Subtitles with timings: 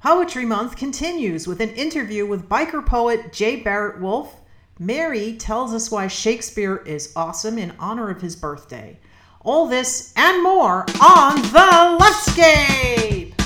[0.00, 3.56] Poetry Month continues with an interview with biker poet J.
[3.56, 4.40] Barrett Wolf.
[4.78, 8.96] Mary tells us why Shakespeare is awesome in honor of his birthday.
[9.40, 13.37] All this and more on The Leftscape!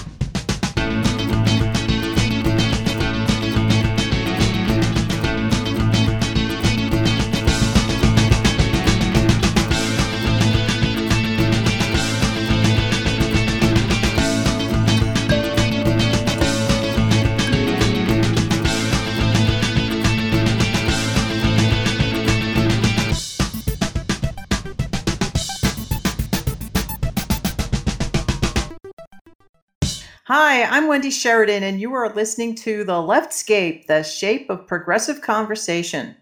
[30.35, 35.21] Hi, I'm Wendy Sheridan, and you are listening to The Leftscape, the shape of progressive
[35.21, 36.17] conversation.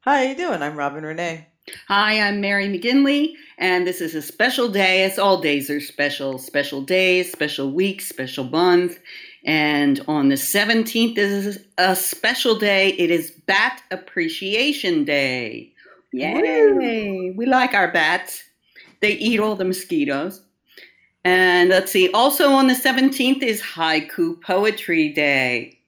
[0.00, 0.62] Hi, how you doing?
[0.62, 1.46] I'm Robin Renee.
[1.88, 5.02] Hi, I'm Mary McGinley, and this is a special day.
[5.02, 8.98] As all days are special, special days, special weeks, special month.
[9.44, 12.94] And on the 17th is a special day.
[12.94, 15.74] It is Bat Appreciation Day.
[16.14, 17.34] Yay!
[17.36, 18.42] We like our bats.
[19.00, 20.40] They eat all the mosquitoes.
[21.24, 25.78] And let's see, also on the 17th is Haiku Poetry Day.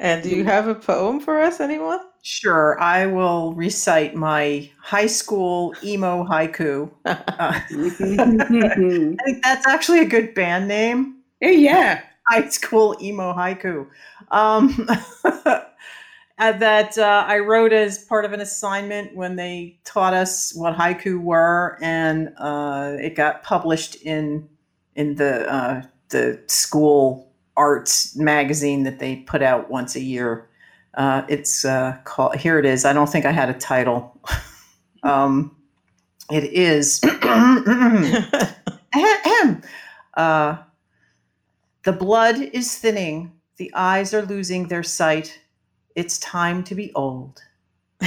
[0.00, 2.00] And do you have a poem for us, anyone?
[2.22, 6.90] Sure, I will recite my high school emo haiku.
[7.04, 7.60] Uh, I
[9.24, 11.16] think that's actually a good band name.
[11.40, 12.02] yeah.
[12.28, 13.86] High school emo haiku.
[14.30, 14.88] Um,
[16.38, 21.20] that uh, I wrote as part of an assignment when they taught us what haiku
[21.20, 24.48] were, and uh, it got published in
[24.94, 30.48] in the uh, the school arts magazine that they put out once a year.
[30.94, 32.58] Uh, it's uh, called here.
[32.58, 32.84] It is.
[32.84, 34.16] I don't think I had a title.
[35.02, 35.56] um,
[36.30, 37.00] it is.
[40.14, 40.58] uh,
[41.82, 43.32] the blood is thinning.
[43.56, 45.40] The eyes are losing their sight
[45.98, 47.42] it's time to be old.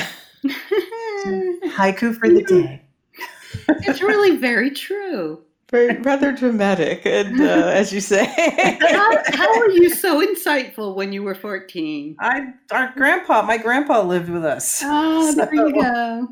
[0.45, 2.81] Haiku for the day.
[3.67, 5.41] it's really very true.
[5.69, 7.43] Very rather dramatic, and uh,
[7.73, 8.25] as you say,
[8.81, 12.15] how, how are you so insightful when you were fourteen?
[12.19, 14.81] I our grandpa, my grandpa lived with us.
[14.83, 16.27] Oh, so there you go.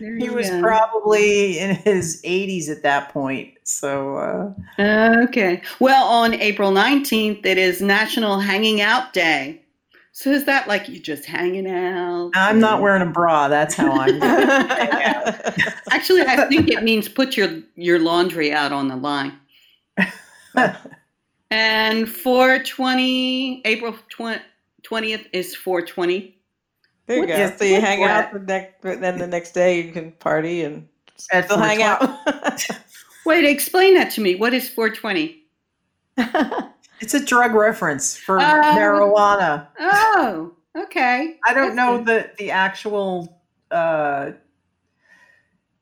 [0.00, 0.60] There he was go.
[0.60, 3.54] probably in his 80s at that point.
[3.64, 5.60] So, uh, okay.
[5.80, 9.60] Well, on April 19th, it is National Hanging Out Day.
[10.18, 12.32] So is that like you just hanging out?
[12.34, 13.46] I'm not wearing a bra.
[13.46, 14.20] That's how I'm.
[15.92, 19.38] Actually, I think it means put your your laundry out on the line.
[21.52, 26.36] and 420, April 20th is 420.
[27.06, 27.56] There you go.
[27.56, 31.58] So you hang out the next, then the next day you can party and still
[31.58, 32.02] hang out.
[33.24, 34.34] Wait, explain that to me.
[34.34, 35.44] What is 420?
[37.00, 39.68] It's a drug reference for uh, marijuana.
[39.78, 41.36] Oh, okay.
[41.46, 42.06] I don't That's know good.
[42.06, 44.32] the the actual uh,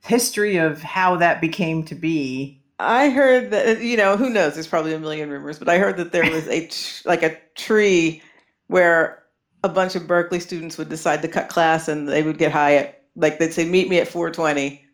[0.04, 2.62] history of how that became to be.
[2.78, 4.54] I heard that you know who knows.
[4.54, 6.68] There's probably a million rumors, but I heard that there was a
[7.08, 8.22] like a tree
[8.66, 9.22] where
[9.64, 12.76] a bunch of Berkeley students would decide to cut class and they would get high
[12.76, 14.84] at like they'd say meet me at 420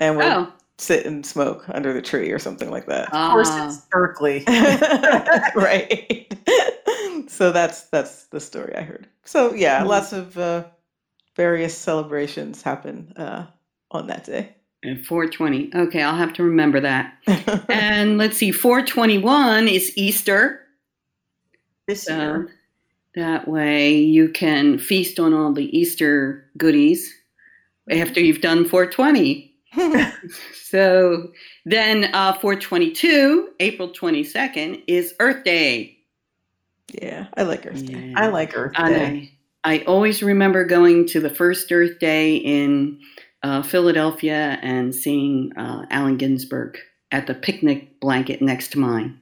[0.00, 3.12] and we'll oh sit and smoke under the tree or something like that.
[3.12, 3.78] Of course, it's.
[3.90, 4.44] Berkeley,
[5.54, 6.26] right?
[7.26, 9.08] so that's that's the story I heard.
[9.24, 9.88] So yeah, mm-hmm.
[9.88, 10.64] lots of uh,
[11.36, 13.46] various celebrations happen uh,
[13.90, 14.54] on that day.
[14.84, 15.70] And 420.
[15.74, 17.12] Okay, I'll have to remember that.
[17.68, 20.60] and let's see, 421 is Easter.
[21.88, 22.54] This so year.
[23.16, 27.12] That way you can feast on all the Easter goodies
[27.90, 29.47] after you've done 420.
[30.54, 31.30] so
[31.64, 35.98] then uh, 422, April 22nd, is Earth Day.
[37.00, 38.14] Yeah, I like Earth Day.
[38.16, 39.32] I like Earth Day.
[39.64, 43.00] I, I, always remember going to the first Earth Day in
[43.42, 46.78] uh, Philadelphia and seeing uh, Allen Ginsberg
[47.12, 49.20] at the picnic blanket next to mine.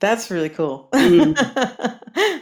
[0.00, 0.88] That's really cool.
[0.92, 1.34] Mm.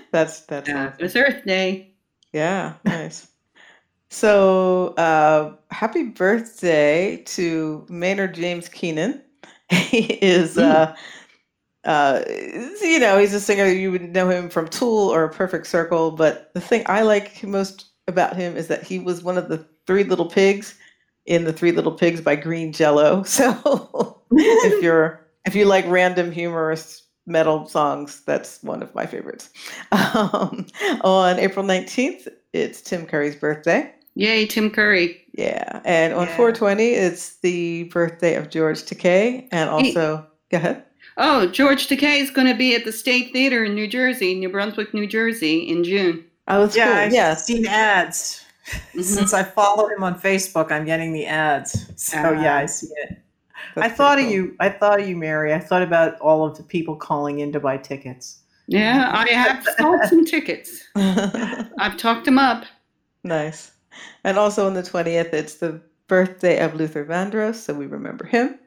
[0.13, 0.95] that's that's uh, awesome.
[0.99, 1.95] It was Earth Day.
[2.33, 3.27] Yeah, nice.
[4.13, 9.23] So, uh, happy birthday to Maynard James Keenan.
[9.71, 10.71] he is, mm.
[10.71, 10.95] uh,
[11.89, 12.23] uh,
[12.83, 13.65] you know, he's a singer.
[13.65, 16.11] You would know him from Tool or Perfect Circle.
[16.11, 19.67] But the thing I like most about him is that he was one of the
[19.87, 20.79] three little pigs
[21.25, 23.25] in the Three Little Pigs by Green Jello.
[23.27, 29.49] So, if you're if you like random humorous metal songs, that's one of my favorites.
[29.91, 30.67] Um,
[31.01, 33.91] on April 19th, it's Tim Curry's birthday.
[34.15, 35.25] Yay, Tim Curry.
[35.33, 35.81] Yeah.
[35.85, 36.37] And on yeah.
[36.37, 39.49] 420, it's the birthday of George Takei.
[39.53, 40.85] And also, hey, go ahead.
[41.17, 44.49] Oh, George Takei is going to be at the State Theater in New Jersey, New
[44.49, 46.25] Brunswick, New Jersey, in June.
[46.49, 46.95] Oh, it's yeah, cool.
[46.97, 47.47] I've Yes.
[47.47, 48.45] seen ads.
[48.95, 49.03] Mhm.
[49.03, 51.91] Since I follow him on Facebook, I'm getting the ads.
[51.97, 53.19] So yeah, I see it.
[53.77, 54.57] I thought pretty of you.
[54.61, 55.53] I thought of you, Mary.
[55.53, 58.39] I thought about all of the people calling in to buy tickets.
[58.69, 60.85] Yeah, I have sold some tickets.
[60.95, 62.65] I've talked them up.
[63.25, 63.72] nice.
[64.25, 68.59] And also on the 20th, it's the birthday of Luther Vandross, so we remember him.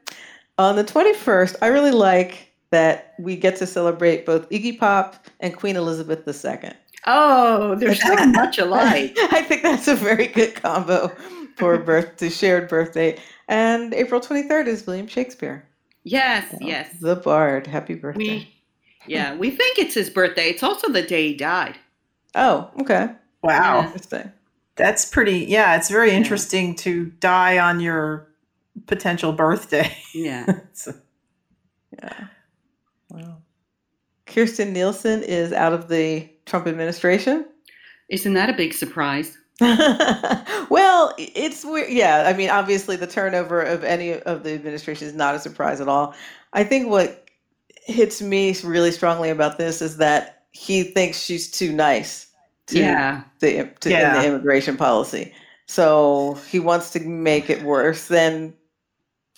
[0.58, 5.56] On the 21st, I really like that we get to celebrate both Iggy Pop and
[5.56, 6.70] Queen Elizabeth II.
[7.06, 9.16] Oh, they're so much alike.
[9.30, 11.08] I think that's a very good combo
[11.56, 13.18] for a birth to shared birthday.
[13.48, 15.68] And April 23rd is William Shakespeare.
[16.02, 16.88] Yes, So, yes.
[17.00, 17.66] The Bard.
[17.66, 18.18] Happy birthday.
[18.24, 18.54] We,
[19.06, 20.48] yeah, we think it's his birthday.
[20.50, 21.76] It's also the day he died.
[22.34, 23.10] oh, okay.
[23.42, 24.32] Wow, Interesting.
[24.76, 25.40] That's pretty.
[25.46, 28.28] Yeah, it's very interesting to die on your
[28.86, 29.96] potential birthday.
[30.14, 30.46] Yeah.
[30.72, 30.92] So-
[32.02, 32.26] Yeah.
[33.10, 33.38] Wow.
[34.26, 37.46] Kirstjen Nielsen is out of the Trump administration.
[38.10, 39.38] Isn't that a big surprise?
[39.60, 41.90] well, it's weird.
[41.90, 45.80] Yeah, I mean, obviously, the turnover of any of the administration is not a surprise
[45.80, 46.14] at all.
[46.52, 47.26] I think what
[47.86, 52.26] hits me really strongly about this is that he thinks she's too nice
[52.66, 53.22] to Yeah.
[53.40, 54.20] the to, Yeah.
[54.20, 55.32] the immigration policy.
[55.66, 58.54] So he wants to make it worse than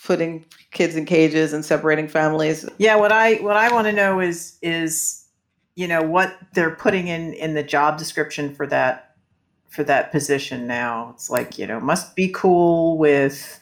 [0.05, 2.65] putting kids in cages and separating families.
[2.79, 5.25] yeah, what I what I want to know is is
[5.75, 9.17] you know what they're putting in in the job description for that
[9.71, 11.11] for that position now.
[11.15, 13.61] It's like you know must be cool with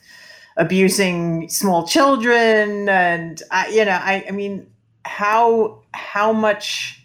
[0.58, 4.66] abusing small children and I you know I I mean
[5.04, 7.02] how how much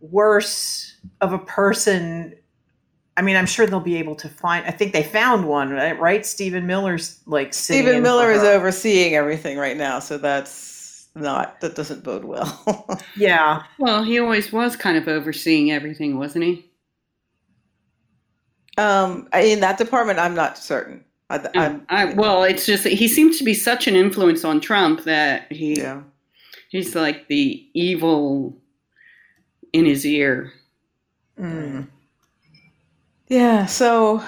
[0.00, 0.89] worse
[1.20, 2.34] of a person
[3.16, 4.64] I mean, I'm sure they'll be able to find.
[4.64, 5.98] I think they found one, right?
[5.98, 6.24] right?
[6.24, 12.02] Stephen Miller's like Stephen Miller is overseeing everything right now, so that's not that doesn't
[12.02, 13.02] bode well.
[13.16, 16.70] Yeah, Well, he always was kind of overseeing everything, wasn't he?
[18.78, 21.04] um, in that department, I'm not certain.
[21.28, 25.04] I, I'm, I, well, it's just he seems to be such an influence on Trump
[25.04, 26.02] that he yeah.
[26.70, 28.56] he's like the evil
[29.72, 30.52] in his ear.
[31.40, 31.88] Mm.
[33.28, 34.22] Yeah, so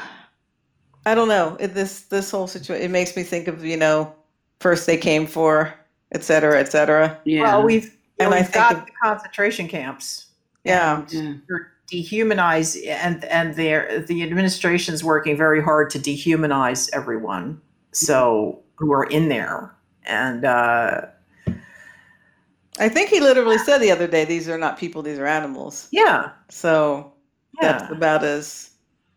[1.04, 1.56] I don't know.
[1.60, 4.14] It, this this whole situation it makes me think of you know
[4.60, 5.74] first they came for
[6.12, 7.18] et cetera, et cetera.
[7.24, 7.42] Yeah.
[7.42, 10.26] Well, we've And I we've think got of- the concentration camps.
[10.64, 11.04] Yeah.
[11.10, 11.34] Yeah.
[11.48, 17.60] they're dehumanize and and they're the administration's working very hard to dehumanize everyone.
[17.92, 19.74] So who are in there
[20.06, 21.02] and uh,
[22.78, 25.88] I think he literally said the other day, "These are not people; these are animals."
[25.90, 27.12] yeah, So
[27.60, 28.70] that's about as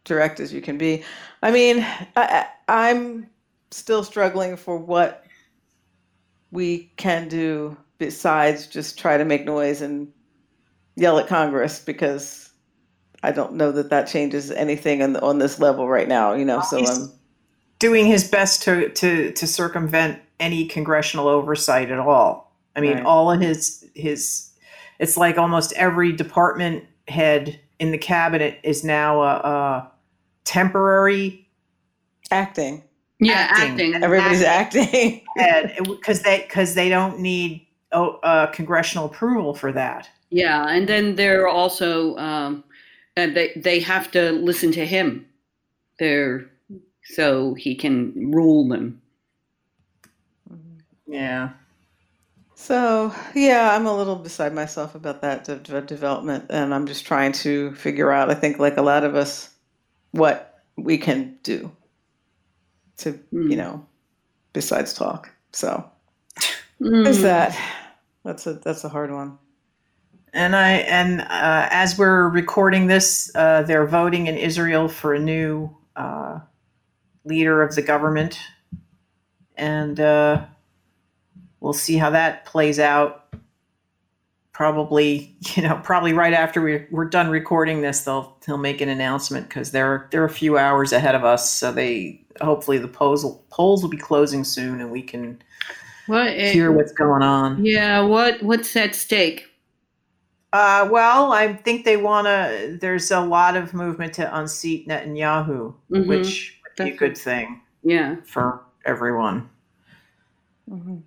[0.03, 1.03] direct as you can be.
[1.41, 1.85] I mean,
[2.15, 3.29] I, I'm
[3.71, 5.23] still struggling for what
[6.51, 10.11] we can do besides just try to make noise and
[10.95, 12.49] yell at Congress because
[13.23, 16.33] I don't know that that changes anything on, on this level right now.
[16.33, 17.11] You know, so he's- um,
[17.79, 22.44] doing his best to to to circumvent any congressional oversight at all.
[22.75, 23.05] I mean, Right.
[23.05, 24.49] all of his his
[24.99, 29.91] it's like almost every department head in the cabinet is now a, a
[30.45, 31.47] temporary
[32.31, 32.83] acting.
[33.19, 33.93] yeah, acting.
[33.93, 34.03] acting.
[34.03, 35.21] Everybody's acting.
[35.85, 40.09] because they because they don't need oh, uh, congressional approval for that.
[40.29, 42.63] Yeah, and then they're also um,
[43.17, 45.25] uh, they they have to listen to him.
[45.99, 46.45] They're
[47.03, 49.01] so he can rule them.
[51.07, 51.51] Yeah.
[52.55, 57.05] So yeah, I'm a little beside myself about that de- de- development, and I'm just
[57.05, 58.31] trying to figure out.
[58.31, 59.49] I think, like a lot of us,
[60.11, 61.71] what we can do
[62.97, 63.51] to Hmm.
[63.51, 63.85] you know,
[64.53, 65.29] besides talk.
[65.51, 65.89] So
[66.81, 67.03] Mm.
[67.05, 67.57] there's that.
[68.23, 69.37] That's a that's a hard one.
[70.33, 75.19] And I and uh, as we're recording this, uh, they're voting in Israel for a
[75.19, 76.39] new uh,
[77.25, 78.37] leader of the government,
[79.55, 80.45] and uh,
[81.65, 83.23] we'll see how that plays out.
[84.53, 88.87] Probably, you know, probably right after we, we're done recording this, they'll they'll make an
[88.89, 91.51] announcement because they're they're a few hours ahead of us.
[91.51, 95.41] So they hopefully the polls will, polls will be closing soon, and we can
[96.05, 96.33] What?
[96.37, 97.65] hear what's going on.
[97.65, 97.99] yeah.
[98.01, 98.41] What?
[98.43, 99.47] What's at stake?
[100.53, 102.77] Uh, well, I think they want to.
[102.79, 106.05] There's a lot of movement to unseat Netanyahu, Mhm.
[106.07, 108.17] which would be a good thing Yeah.
[108.25, 109.49] for everyone
[110.69, 110.97] Mm-hmm.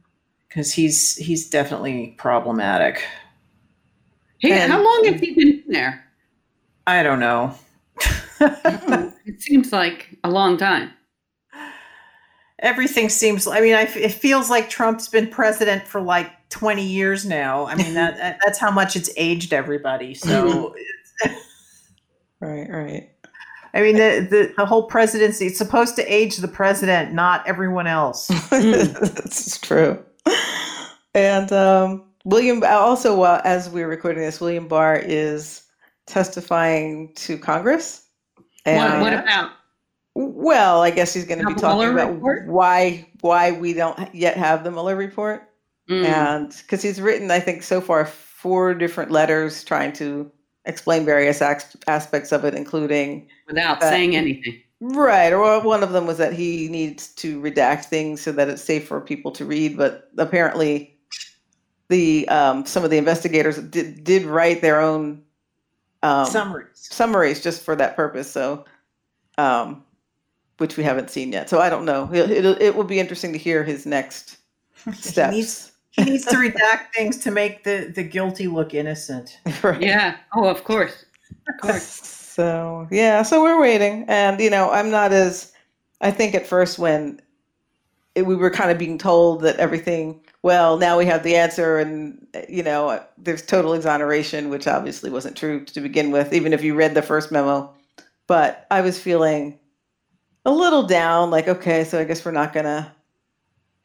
[0.48, 3.04] Because he's he's definitely problematic.
[4.38, 6.04] Hey, And- how long have you been in there?
[6.86, 7.54] I don't know.
[8.40, 10.92] it seems like a long time.
[12.60, 13.46] Everything seems.
[13.46, 17.66] I mean, I, it feels like Trump's been president for like 20 years now.
[17.66, 20.14] I mean that that's how much it's aged everybody.
[20.14, 20.74] So
[21.24, 21.34] mm-hmm.
[22.40, 23.10] right, right.
[23.74, 27.86] I mean the, the the whole presidency it's supposed to age the president, not everyone
[27.86, 28.28] else.
[28.50, 30.02] That's true.
[31.14, 35.64] And um, William also uh, as we're recording this, William Barr is
[36.06, 38.06] testifying to Congress.
[38.64, 39.52] What, what about?
[40.14, 42.48] Well, I guess he's going to be talking Mueller about report?
[42.48, 45.48] why why we don't yet have the Mueller report,
[45.88, 46.04] Mm.
[46.04, 50.30] and because he's written, I think so far four different letters trying to
[50.66, 54.60] explain various aspects of it, including without uh, saying anything.
[54.80, 55.32] Right.
[55.32, 58.86] Or one of them was that he needs to redact things so that it's safe
[58.88, 60.96] for people to read, but apparently,
[61.88, 65.22] the um, some of the investigators did did write their own
[66.02, 66.68] um, Summaries.
[66.74, 68.30] summaries just for that purpose.
[68.30, 68.64] So,
[69.38, 69.82] um,
[70.58, 71.48] which we haven't seen yet.
[71.48, 72.10] So I don't know.
[72.12, 74.36] It, it, it will be interesting to hear his next
[74.84, 75.32] He steps.
[75.32, 79.38] needs, he needs to redact things to make the, the guilty look innocent.
[79.62, 79.80] Right.
[79.80, 80.16] Yeah.
[80.36, 81.04] Oh, of course.
[81.48, 82.14] Of course.
[82.38, 85.52] So yeah, so we're waiting, and you know, I'm not as.
[86.00, 87.20] I think at first when
[88.14, 90.20] it, we were kind of being told that everything.
[90.44, 95.36] Well, now we have the answer, and you know, there's total exoneration, which obviously wasn't
[95.36, 97.74] true to begin with, even if you read the first memo.
[98.28, 99.58] But I was feeling
[100.44, 102.94] a little down, like, okay, so I guess we're not gonna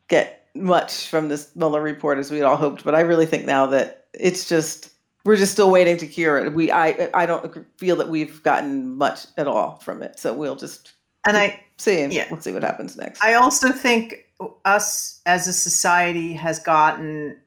[0.10, 2.84] get much from this Mueller report as we'd all hoped.
[2.84, 4.93] But I really think now that it's just
[5.26, 6.54] we're just still waiting to cure it.
[6.54, 10.20] We I I don't feel that we've gotten much at all from it.
[10.20, 10.94] So we'll just
[11.26, 12.28] And I, see Yeah.
[12.30, 13.24] we'll see what happens next.
[13.24, 14.26] I also think
[14.66, 17.38] us as a society has gotten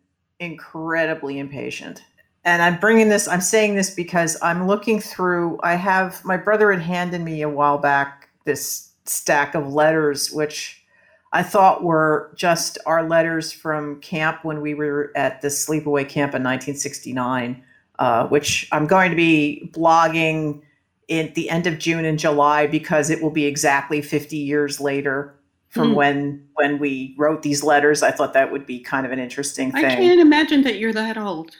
[0.40, 2.02] incredibly impatient.
[2.44, 6.70] And I'm bringing this, I'm saying this because I'm looking through, I have, my brother
[6.72, 10.84] had handed me a while back this stack of letters, which
[11.32, 16.34] I thought were just our letters from camp when we were at the sleepaway camp
[16.34, 17.62] in 1969,
[17.98, 20.62] uh, which I'm going to be blogging
[21.08, 25.34] at the end of June and July because it will be exactly 50 years later
[25.68, 25.94] from Hmm.
[25.94, 28.02] when when we wrote these letters.
[28.02, 29.84] I thought that would be kind of an interesting thing.
[29.84, 31.56] I can't imagine that you're that old.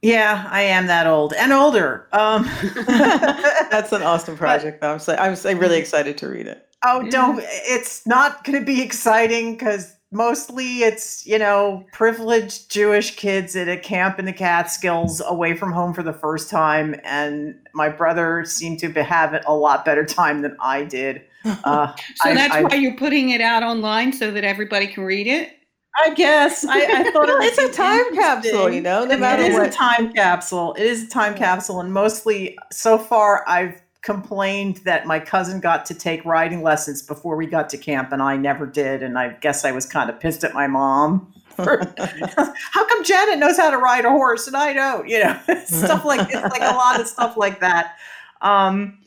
[0.00, 2.06] Yeah, I am that old and older.
[2.12, 2.44] Um,
[3.70, 4.80] That's an awesome project.
[4.80, 4.92] though.
[4.92, 6.66] I'm so, I'm so really excited to read it.
[6.84, 7.10] oh, Yeah.
[7.10, 7.40] don't!
[7.42, 13.68] It's not going to be exciting because mostly it's you know privileged Jewish kids at
[13.68, 18.44] a camp in the Catskills, away from home for the first time, and my brother
[18.44, 21.22] seemed to be having a lot better time than I did.
[21.64, 25.04] Uh, So I- that's I- why you're putting it out online so that everybody can
[25.04, 25.52] read it.
[26.04, 29.04] I guess I, I thought it Well, would it's a time capsule, you know.
[29.04, 30.74] No It matter is a time capsule.
[30.74, 35.84] It is a time capsule, and mostly so far, I've complained that my cousin got
[35.84, 39.02] to take riding lessons before we got to camp, and I never did.
[39.02, 41.30] And I guess I was kind of pissed at my mom.
[41.50, 45.06] for- how come Janet knows how to ride a horse and I don't?
[45.06, 47.96] You know, stuff like it's like a lot of stuff like that.
[48.40, 48.98] Um,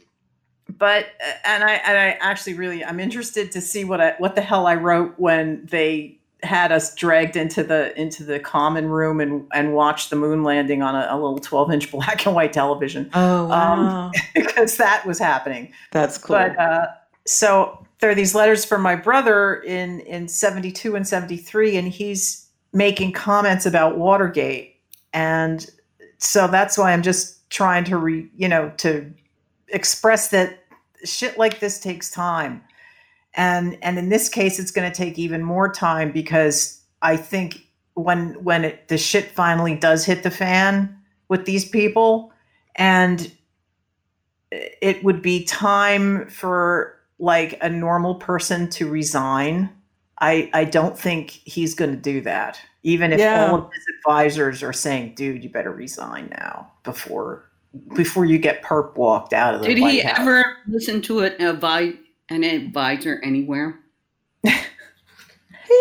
[0.70, 4.36] but uh, and I and I actually really I'm interested to see what I what
[4.36, 9.20] the hell I wrote when they had us dragged into the into the common room
[9.20, 12.54] and and watched the moon landing on a, a little 12 inch black and white
[12.54, 14.12] television oh wow.
[14.36, 15.72] because that was happening.
[15.92, 16.38] that's cool.
[16.38, 16.88] But uh,
[17.26, 22.48] so there are these letters from my brother in in 72 and 73 and he's
[22.74, 24.76] making comments about Watergate
[25.14, 25.70] and
[26.18, 29.14] so that's why I'm just trying to re, you know to
[29.68, 30.60] express that
[31.04, 32.64] shit like this takes time.
[33.34, 37.66] And and in this case it's going to take even more time because I think
[37.94, 40.96] when when it, the shit finally does hit the fan
[41.30, 42.32] with these people
[42.76, 43.32] and
[44.52, 49.70] it would be time for like a normal person to resign.
[50.20, 52.60] I I don't think he's going to do that.
[52.84, 53.48] Even if Yeah.
[53.50, 57.46] all of his advisors are saying, "Dude, you better resign now before
[57.96, 61.20] before you get perp walked out of the Did White he House." ever listen to
[61.22, 61.98] an, advi-
[62.32, 63.80] an advisor anywhere?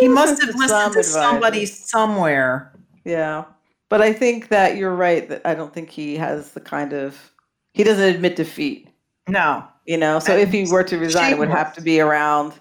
[0.00, 2.72] He must listens have listened to some somebody somewhere.
[3.04, 3.44] Yeah.
[3.88, 7.32] But I think that you're right that I don't think he has the kind of
[7.74, 8.88] he doesn't admit defeat,
[9.28, 10.18] No, you know.
[10.20, 12.52] So if he were to resign it would have to be around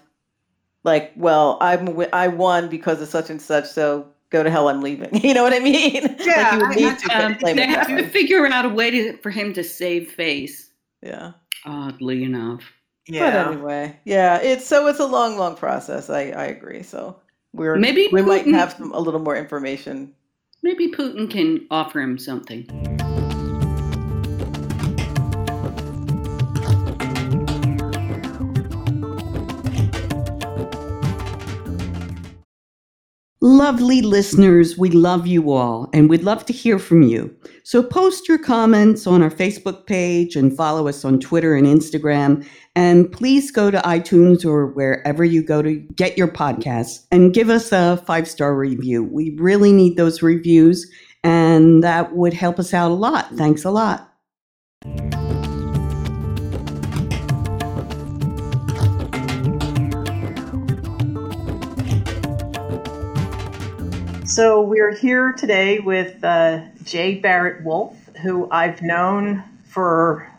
[0.82, 4.80] like, well, I'm I won because of such and such, so go to hell I'm
[4.82, 5.10] leaving.
[5.22, 6.16] You know what I mean?
[6.20, 8.90] Yeah, you would I- need I- to Um, they have to figure out a way
[8.90, 10.70] to, for him to save face.
[11.02, 11.32] Yeah.
[11.64, 12.62] Oddly enough.
[13.08, 13.48] But yeah.
[13.50, 16.10] anyway, yeah, it's so it's a long, long process.
[16.10, 16.82] I I agree.
[16.82, 17.16] So
[17.52, 20.14] we're Maybe we might Putin- have some a little more information.
[20.62, 22.66] Maybe Putin can offer him something.
[33.70, 37.32] Lovely listeners, we love you all and we'd love to hear from you.
[37.62, 42.44] So post your comments on our Facebook page and follow us on Twitter and Instagram.
[42.74, 47.48] And please go to iTunes or wherever you go to get your podcasts and give
[47.48, 49.04] us a five star review.
[49.04, 50.90] We really need those reviews
[51.22, 53.30] and that would help us out a lot.
[53.36, 54.12] Thanks a lot.
[64.30, 67.16] So we're here today with uh, J.
[67.16, 70.30] Barrett Wolf, who I've known for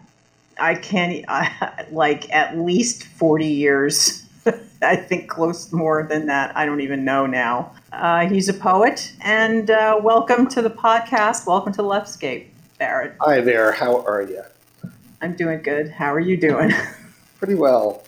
[0.57, 4.25] I can't I, like at least forty years.
[4.81, 6.55] I think close more than that.
[6.55, 7.73] I don't even know now.
[7.91, 11.45] Uh, he's a poet, and uh, welcome to the podcast.
[11.45, 12.47] Welcome to Leftscape,
[12.79, 13.17] Barrett.
[13.19, 13.73] Hi there.
[13.73, 14.41] How are you?
[15.21, 15.91] I'm doing good.
[15.91, 16.71] How are you doing?
[17.39, 18.05] Pretty well.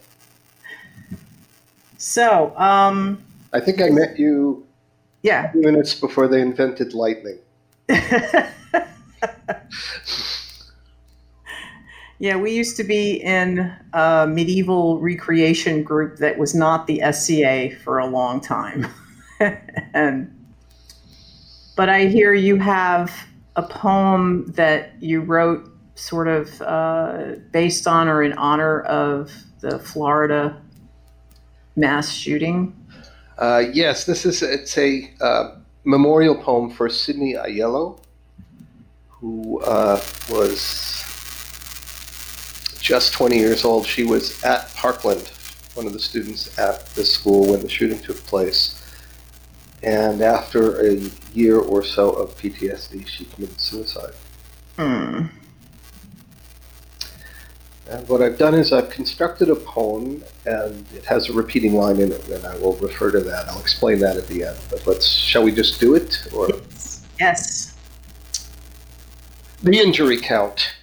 [1.98, 3.22] So, um,
[3.52, 4.63] I think I met you
[5.24, 5.52] yeah.
[5.56, 7.40] minutes before they invented lightning.
[12.20, 17.72] yeah, we used to be in a medieval recreation group that was not the SCA
[17.84, 18.88] for a long time.
[19.94, 20.30] and
[21.76, 28.08] but I hear you have a poem that you wrote sort of uh, based on
[28.08, 30.62] or in honor of the Florida
[31.76, 32.76] mass shooting.
[33.38, 38.00] Uh, yes, this is it's a uh, memorial poem for Sydney Aiello,
[39.10, 41.04] who uh, was
[42.80, 43.86] just 20 years old.
[43.86, 45.32] She was at Parkland,
[45.74, 48.80] one of the students at the school when the shooting took place.
[49.82, 50.96] And after a
[51.34, 54.14] year or so of PTSD, she committed suicide.
[54.78, 55.26] Hmm.
[57.94, 62.00] And what I've done is I've constructed a poem, and it has a repeating line
[62.00, 63.48] in it, and I will refer to that.
[63.48, 64.58] I'll explain that at the end.
[64.72, 66.28] But let's, shall we just do it?
[66.34, 66.50] Or
[67.20, 67.78] Yes.
[69.62, 70.74] the injury count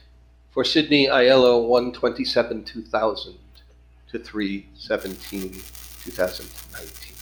[0.53, 3.35] for Sydney Aiello, 127 2000
[4.13, 5.61] to 317
[6.05, 7.17] 2019.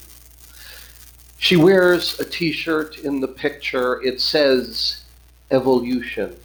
[1.38, 4.02] She wears a T-shirt in the picture.
[4.02, 5.04] It says
[5.50, 6.36] "Evolution."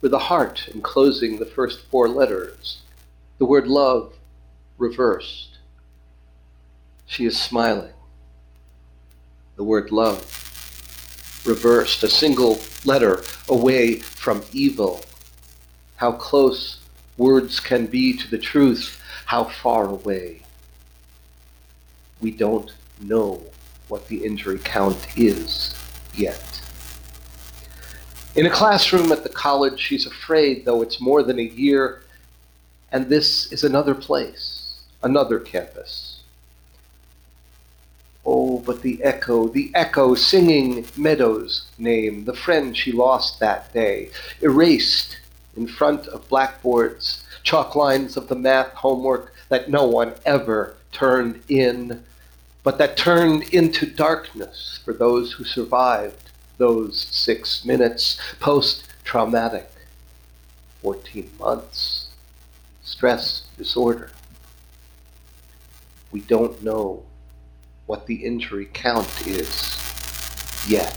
[0.00, 2.82] With a heart enclosing the first four letters,
[3.38, 4.14] the word love
[4.76, 5.58] reversed.
[7.06, 7.92] She is smiling.
[9.56, 10.18] The word love
[11.44, 15.02] reversed, a single letter away from evil.
[15.96, 16.78] How close
[17.16, 20.42] words can be to the truth, how far away.
[22.20, 23.42] We don't know
[23.88, 25.74] what the injury count is
[26.14, 26.47] yet.
[28.38, 32.02] In a classroom at the college, she's afraid, though it's more than a year,
[32.92, 36.20] and this is another place, another campus.
[38.24, 44.10] Oh, but the echo, the echo singing Meadows' name, the friend she lost that day,
[44.40, 45.18] erased
[45.56, 51.42] in front of blackboards, chalk lines of the math homework that no one ever turned
[51.48, 52.04] in,
[52.62, 56.27] but that turned into darkness for those who survived
[56.58, 59.70] those six minutes post traumatic,
[60.82, 62.08] 14 months,
[62.82, 64.10] stress disorder.
[66.12, 67.04] We don't know
[67.86, 69.78] what the injury count is
[70.68, 70.92] yet.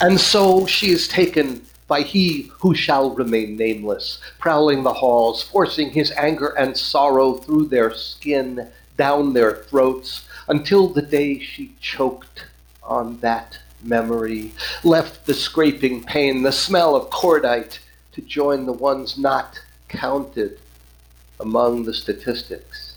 [0.00, 5.90] And so she is taken by he who shall remain nameless, prowling the halls, forcing
[5.90, 12.44] his anger and sorrow through their skin, down their throats, until the day she choked
[12.88, 17.78] on that memory, left the scraping pain, the smell of cordite
[18.12, 20.58] to join the ones not counted
[21.38, 22.96] among the statistics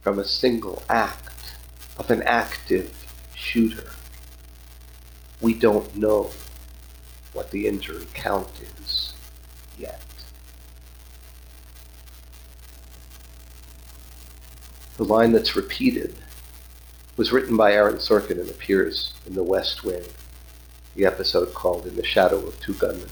[0.00, 1.56] from a single act
[1.98, 2.94] of an active
[3.34, 3.90] shooter.
[5.40, 6.30] We don't know
[7.32, 8.48] what the injury count
[8.80, 9.12] is
[9.78, 10.02] yet.
[14.96, 16.16] The line that's repeated
[17.18, 20.04] was written by Aaron Sorkin and appears in The West Wing,
[20.94, 23.08] the episode called In the Shadow of Two Gunmen.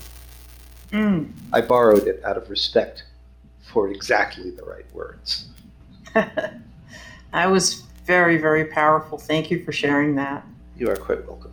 [0.92, 1.32] Mm.
[1.52, 3.02] I borrowed it out of respect
[3.72, 5.48] for exactly the right words.
[6.14, 6.60] that
[7.32, 9.18] was very, very powerful.
[9.18, 10.46] Thank you for sharing that.
[10.78, 11.52] You are quite welcome.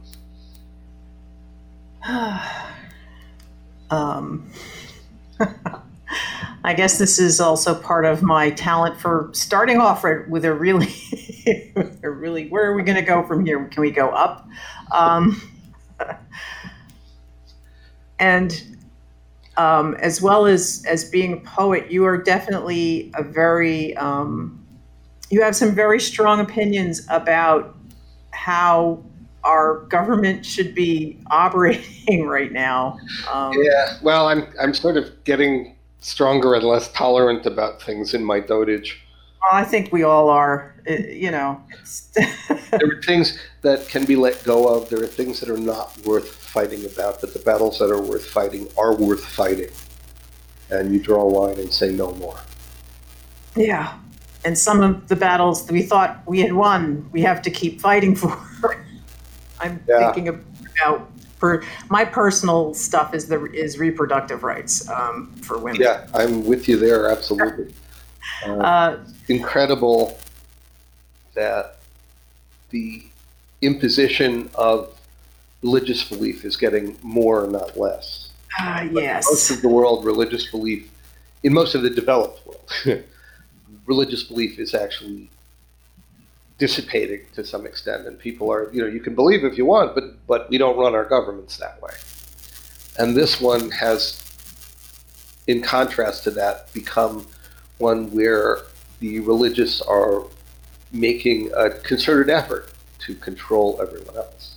[3.89, 4.47] um,
[6.63, 10.93] I guess this is also part of my talent for starting off with a really,
[12.03, 12.47] a really.
[12.47, 13.65] Where are we going to go from here?
[13.65, 14.47] Can we go up?
[14.91, 15.41] Um,
[18.19, 18.63] and
[19.57, 23.95] um, as well as as being a poet, you are definitely a very.
[23.97, 24.59] Um,
[25.29, 27.75] you have some very strong opinions about
[28.31, 29.03] how
[29.43, 32.97] our government should be operating right now.
[33.31, 35.72] Um, Yeah, well, I'm I'm sort of getting
[36.03, 38.97] stronger and less tolerant about things in my dotage.
[39.41, 40.75] well, I think we all are.
[40.85, 41.61] It- you know,
[42.71, 44.89] There are things that can be let go of.
[44.89, 48.25] There are things that are not worth fighting about, but the battles that are worth
[48.25, 49.69] fighting are worth fighting.
[50.69, 52.37] And you draw a line and say no more.
[53.55, 53.97] yeah.
[54.45, 57.79] And some of the battles that we thought we had won, we have to keep
[57.79, 58.37] fighting for.
[59.61, 60.11] I'm Yeah.
[60.11, 61.09] thinking about
[61.43, 65.81] for my personal stuff is the is reproductive rights um, for women.
[65.81, 67.73] Yeah, I'm with you there, absolutely.
[68.47, 70.17] Uh, Uh, incredible
[71.33, 71.79] that
[72.69, 73.03] the
[73.61, 74.97] imposition of
[75.61, 78.29] religious belief is getting more, not less.
[78.57, 79.25] ah, But yes.
[79.29, 80.89] Most of the world, religious belief,
[81.43, 82.69] in most of the developed world,
[83.85, 85.29] religious belief is actually
[86.63, 89.93] dissipating to some extent, and people are, you know, you can believe if you want,
[89.93, 91.91] but but we don't run our governments that way.
[92.97, 93.99] And this one has,
[95.45, 97.27] in contrast to that, become
[97.79, 98.59] one where
[99.01, 100.23] the religious are
[100.93, 104.55] making a concerted effort to control everyone else.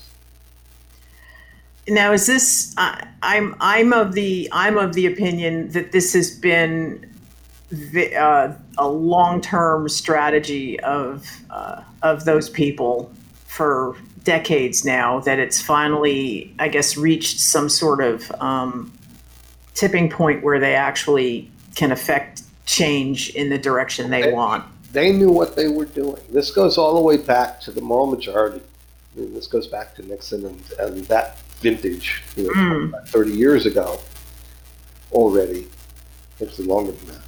[1.88, 2.73] Now, is this?
[2.77, 7.16] I I'm I'm of the I'm of the opinion that this has been
[7.71, 13.13] the, uh, a long term strategy of uh, of those people
[13.47, 15.21] for decades now.
[15.21, 18.93] That it's finally, I guess, reached some sort of um,
[19.75, 24.65] tipping point where they actually can affect change in the direction they want.
[24.93, 26.21] they knew what they were doing.
[26.31, 28.61] This goes all the way back to the moral majority.
[29.17, 33.09] I mean, this goes back to Nixon and, and that vintage, you know, Mm.
[33.09, 33.99] 30 years ago
[35.13, 35.69] already,
[36.43, 37.23] actually longer than that.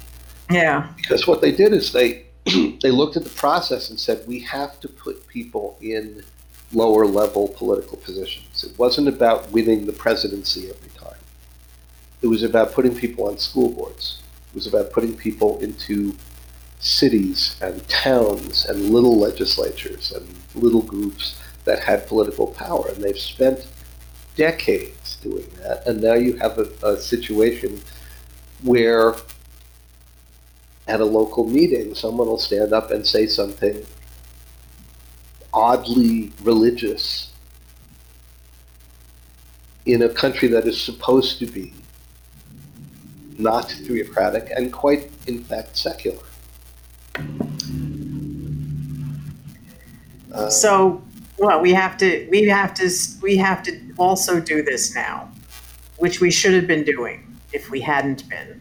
[0.49, 0.91] Yeah.
[0.97, 2.25] Because what they did is they
[2.81, 6.23] they looked at the process and said we have to put people in
[6.71, 8.63] lower level political positions.
[8.63, 11.19] It wasn't about winning the presidency every time.
[12.21, 14.21] It was about putting people on school boards.
[14.49, 16.15] It was about putting people into
[16.79, 22.87] cities and towns and little legislatures and little groups that had political power.
[22.89, 23.67] And they've spent
[24.35, 25.85] decades doing that.
[25.85, 27.81] And now you have a, a situation
[28.63, 29.15] where
[30.89, 33.85] at a local meeting, someone will stand up and say something
[35.53, 37.31] oddly religious
[39.85, 41.73] in a country that is supposed to be
[43.37, 46.23] not theocratic and quite, in fact, secular.
[50.33, 51.01] Uh, So,
[51.37, 52.89] well, we have to, we have to,
[53.21, 55.29] we have to also do this now,
[55.97, 58.59] which we should have been doing if we hadn't been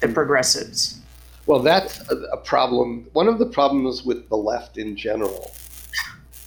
[0.00, 1.01] the progressives.
[1.46, 3.06] Well, that's a, problem.
[3.12, 5.50] One of the problems with the left in general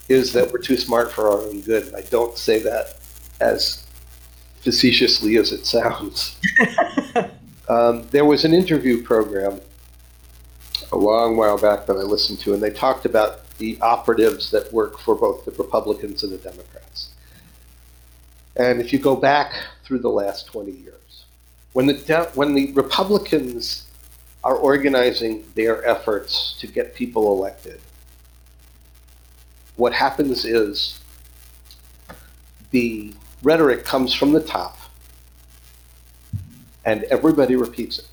[0.07, 1.93] is that we're too smart for our own good.
[1.93, 2.97] I don't say that
[3.41, 3.85] as
[4.61, 6.39] facetiously as it sounds.
[7.69, 9.59] um, there was an interview program
[10.91, 14.71] a long while back that I listened to, and they talked about the operatives that
[14.71, 17.09] work for both the Republicans and the Democrats.
[18.55, 19.53] And if you go back
[19.83, 21.25] through the last 20 years,
[21.73, 23.84] when the, De- when the Republicans
[24.45, 27.81] are organizing their efforts to get people elected,
[29.75, 31.01] what happens is
[32.69, 34.77] the rhetoric comes from the top
[36.85, 38.07] and everybody repeats it.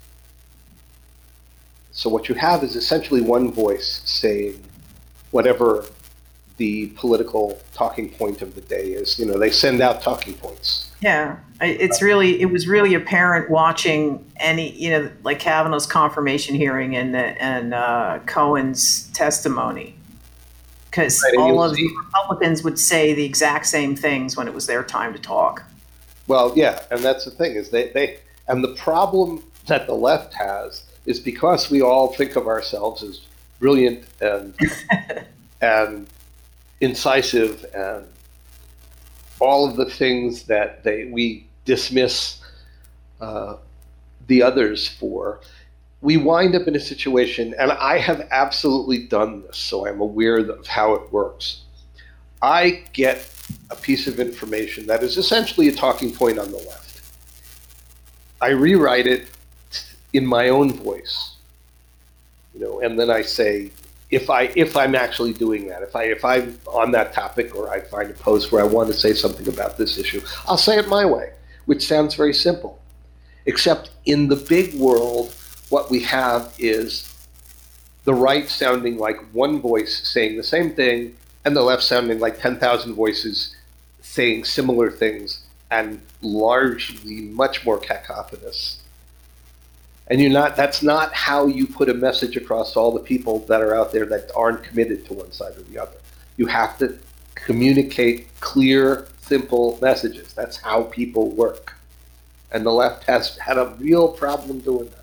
[1.92, 4.64] So what you have is essentially one voice saying
[5.30, 5.84] whatever
[6.56, 9.18] the political talking point of the day is.
[9.18, 10.92] You know, they send out talking points.
[11.02, 16.96] Yeah, it's really, it was really apparent watching any, you know, like Kavanaugh's confirmation hearing
[16.96, 19.94] and and uh, Cohen's testimony,
[20.90, 24.54] because Right, all of see- the Republicans would say the exact same things when it
[24.54, 25.62] was their time to talk.
[26.26, 30.34] Well, yeah, and that's the thing is they, they and the problem that the left
[30.34, 33.20] has is because we all think of ourselves as
[33.58, 34.54] brilliant and
[35.60, 36.06] and
[36.80, 38.06] incisive and
[39.40, 42.40] all of the things that they we dismiss
[43.20, 43.56] uh,
[44.26, 45.40] the others for.
[46.00, 50.38] We wind up in a situation, and I have absolutely done this, so I'm aware
[50.38, 51.62] of how it works.
[52.40, 53.28] I get
[53.70, 57.02] a piece of information that is essentially a talking point on the left.
[58.40, 59.28] I rewrite it
[60.12, 61.36] in my own voice,
[62.52, 63.70] you know, and then I say,
[64.10, 67.70] if I if I'm actually doing that, if I if I'm on that topic or
[67.70, 70.78] I find a post where I want to say something about this issue, I'll say
[70.78, 71.30] it my way,
[71.66, 72.80] which sounds very simple.
[73.46, 75.34] Except in the big world,
[75.68, 77.12] what we have is
[78.04, 82.40] the right sounding like one voice saying the same thing and the left sounding like
[82.40, 83.56] 10,000 voices
[84.00, 88.82] saying similar things and largely much more cacophonous.
[90.08, 93.38] And you're not that's not how you put a message across to all the people
[93.46, 95.96] that are out there that aren't committed to one side or the other.
[96.36, 96.98] You have to
[97.34, 100.34] communicate clear, simple messages.
[100.34, 101.74] That's how people work.
[102.52, 104.98] And the left has had a real problem doing that.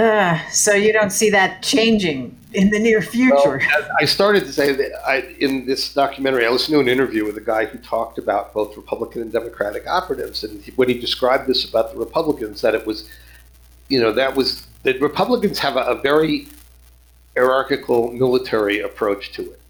[0.00, 3.58] Uh, so you don't see that changing in the near future.
[3.58, 7.24] Well, I started to say that I, in this documentary, I listened to an interview
[7.24, 10.96] with a guy who talked about both Republican and Democratic operatives, and he, when he
[11.00, 13.10] described this about the Republicans, that it was,
[13.88, 16.46] you know, that was that Republicans have a, a very
[17.34, 19.60] hierarchical military approach to it.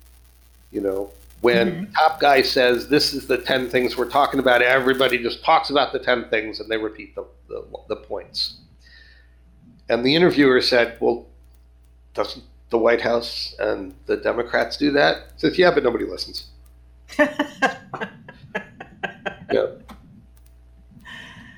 [0.70, 1.80] You know, when mm-hmm.
[1.84, 5.70] the top guy says this is the 10 things we're talking about everybody just talks
[5.70, 8.58] about the 10 things and they repeat the, the, the points
[9.88, 11.26] and the interviewer said, Well,
[12.14, 15.32] doesn't the White House and the Democrats do that?
[15.34, 16.48] He says, Yeah, but nobody listens.
[17.18, 17.28] yeah.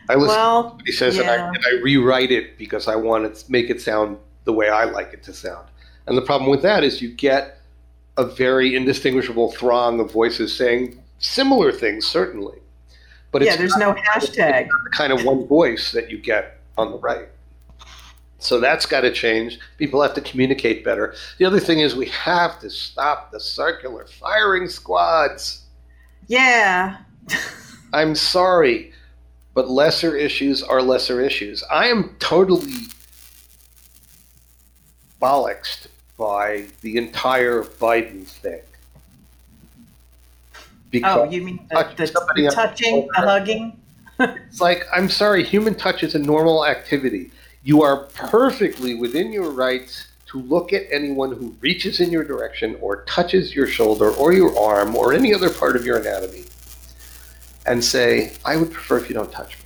[0.09, 1.23] I listen well, he says, yeah.
[1.23, 4.69] and, I, and I rewrite it because I want to make it sound the way
[4.69, 5.69] I like it to sound.
[6.09, 7.60] And the problem with that is you get
[8.21, 12.59] a very indistinguishable throng of voices saying similar things, certainly.
[13.33, 14.69] But yeah, there's not, no hashtag.
[14.69, 17.29] the kind of one voice that you get on the right.
[18.39, 19.59] So that's got to change.
[19.79, 21.15] People have to communicate better.
[21.39, 25.63] The other thing is we have to stop the circular firing squads.
[26.27, 26.99] Yeah.
[27.95, 28.93] I'm sorry,
[29.55, 31.65] but lesser issues are lesser issues.
[31.71, 32.75] I am totally
[35.23, 35.87] bollocksed
[36.21, 38.61] by the entire Biden thing.
[40.91, 42.07] Because oh, you mean the, the,
[42.37, 43.81] the touching, the hugging?
[44.19, 47.31] it's like, I'm sorry, human touch is a normal activity
[47.63, 52.77] you are perfectly within your rights to look at anyone who reaches in your direction
[52.81, 56.45] or touches your shoulder or your arm or any other part of your anatomy
[57.67, 59.65] and say, I would prefer if you don't touch me.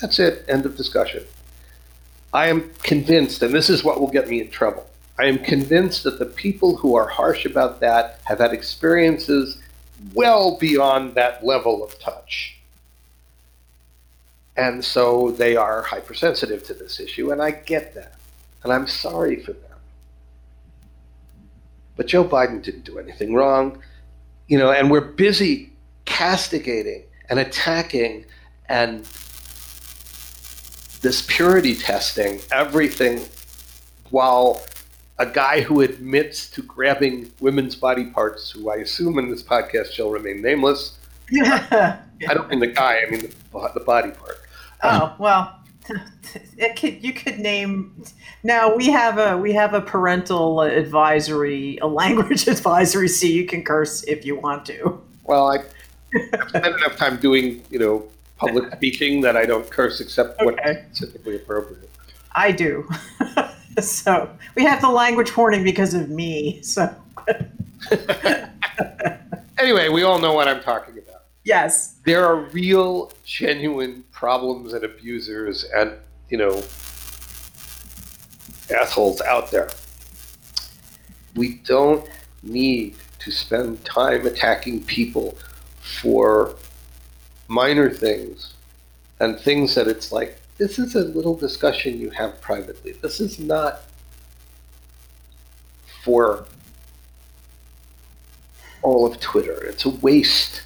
[0.00, 0.44] That's it.
[0.48, 1.24] End of discussion.
[2.32, 4.86] I am convinced, and this is what will get me in trouble.
[5.22, 9.62] I am convinced that the people who are harsh about that have had experiences
[10.14, 12.58] well beyond that level of touch.
[14.56, 18.16] And so they are hypersensitive to this issue, and I get that.
[18.64, 19.78] And I'm sorry for them.
[21.94, 23.80] But Joe Biden didn't do anything wrong.
[24.48, 25.70] You know, and we're busy
[26.04, 28.24] castigating and attacking
[28.68, 29.04] and
[31.00, 33.20] this purity testing everything
[34.10, 34.60] while
[35.22, 39.92] a guy who admits to grabbing women's body parts, who I assume in this podcast
[39.92, 40.98] shall remain nameless.
[41.32, 44.38] I don't mean the guy, I mean the, the body part.
[44.82, 45.60] Oh um, well,
[46.58, 48.04] it could you could name.
[48.42, 53.62] Now we have a we have a parental advisory, a language advisory, so you can
[53.62, 55.00] curse if you want to.
[55.22, 55.58] Well, I
[56.32, 60.46] I've spent enough time doing you know public speaking that I don't curse except okay.
[60.46, 61.88] what's specifically appropriate.
[62.34, 62.88] I do.
[63.80, 66.62] so we have the language warning because of me.
[66.62, 66.94] So.
[69.58, 71.22] anyway, we all know what I'm talking about.
[71.44, 71.96] Yes.
[72.04, 75.92] There are real, genuine problems and abusers and,
[76.28, 76.62] you know,
[78.70, 79.70] assholes out there.
[81.34, 82.08] We don't
[82.42, 85.36] need to spend time attacking people
[85.80, 86.54] for
[87.48, 88.54] minor things
[89.20, 92.92] and things that it's like, this is a little discussion you have privately.
[92.92, 93.80] This is not
[96.04, 96.46] for
[98.80, 99.64] all of Twitter.
[99.64, 100.62] It's a waste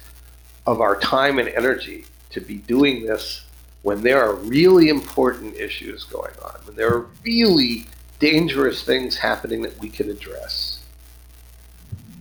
[0.67, 3.43] of our time and energy to be doing this
[3.81, 7.87] when there are really important issues going on, when there are really
[8.19, 10.83] dangerous things happening that we can address.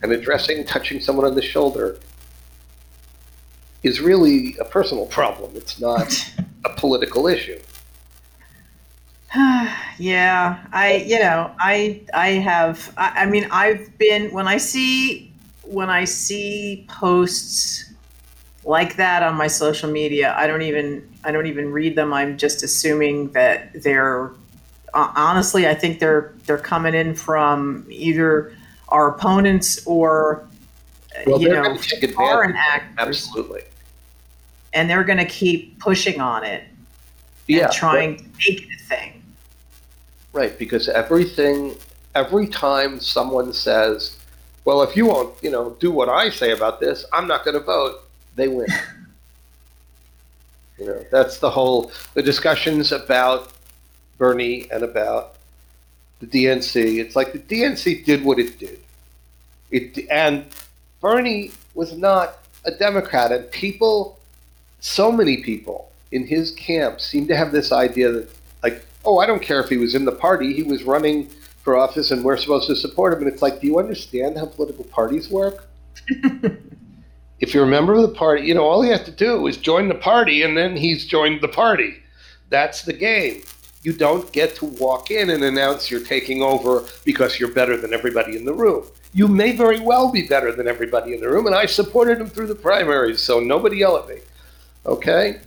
[0.03, 1.99] And addressing touching someone on the shoulder
[3.83, 5.53] is really a personal problem.
[5.57, 6.33] It's not
[6.67, 7.59] a political issue.
[9.99, 15.33] yeah, I you know, I I have I, I mean I've been when I see
[15.63, 17.93] when I see posts
[18.65, 20.35] like that on my social media.
[20.37, 22.13] I don't even I don't even read them.
[22.13, 24.31] I'm just assuming that they're
[24.95, 28.53] uh, honestly I think they're they're coming in from either
[28.89, 30.47] our opponents or
[31.27, 31.77] well, you know
[32.15, 32.97] foreign actors.
[32.99, 33.63] Absolutely.
[34.77, 36.63] And they're going to keep pushing on it.
[37.49, 39.23] Yeah, trying to make it a thing.
[40.33, 41.75] Right, because everything
[42.15, 44.17] every time someone says,
[44.65, 47.59] "Well, if you won't, you know, do what I say about this, I'm not going
[47.59, 48.03] to vote."
[48.37, 48.67] they win.
[50.79, 53.53] you know, that's the whole the discussions about
[54.19, 55.37] Bernie and about
[56.21, 56.99] the DNC.
[56.99, 58.79] It's like the DNC did what it did.
[59.71, 60.47] It and
[61.01, 64.19] Bernie was not a Democrat, and people,
[64.87, 68.31] so many people in his camp seem to have this idea that,
[68.63, 71.29] like, oh, I don't care if he was in the party, he was running
[71.65, 73.19] for office, and we're supposed to support him.
[73.25, 75.69] And it's like, do you understand how political parties work?
[77.41, 79.57] if you're a member of the party, you know, all he has to do is
[79.57, 81.97] join the party, and then he's joined the party.
[82.49, 83.43] That's the game.
[83.83, 87.93] You don't get to walk in and announce you're taking over because you're better than
[87.93, 88.85] everybody in the room.
[89.13, 92.29] You may very well be better than everybody in the room, and I supported him
[92.29, 94.19] through the primaries, so nobody yell at me.
[94.87, 95.41] Okay?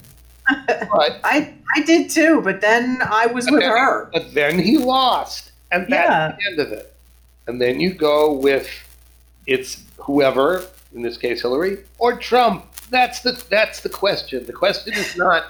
[0.68, 4.10] But I I did too, but then I was with then, her.
[4.12, 6.36] But then he lost, and that's Yeah.
[6.40, 6.96] the end of it.
[7.48, 8.68] And then you go with
[9.46, 10.64] it's whoever,
[10.96, 12.66] in this case Hillary, or Trump.
[12.90, 14.46] That's the that's the question.
[14.48, 15.46] The question is not,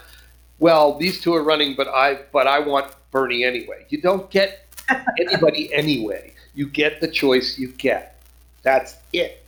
[0.60, 3.86] well, these two are running, but I but I want Bernie anyway.
[3.88, 4.65] You don't get
[5.19, 6.34] anybody anyway.
[6.56, 8.19] You get the choice you get.
[8.63, 9.45] That's it.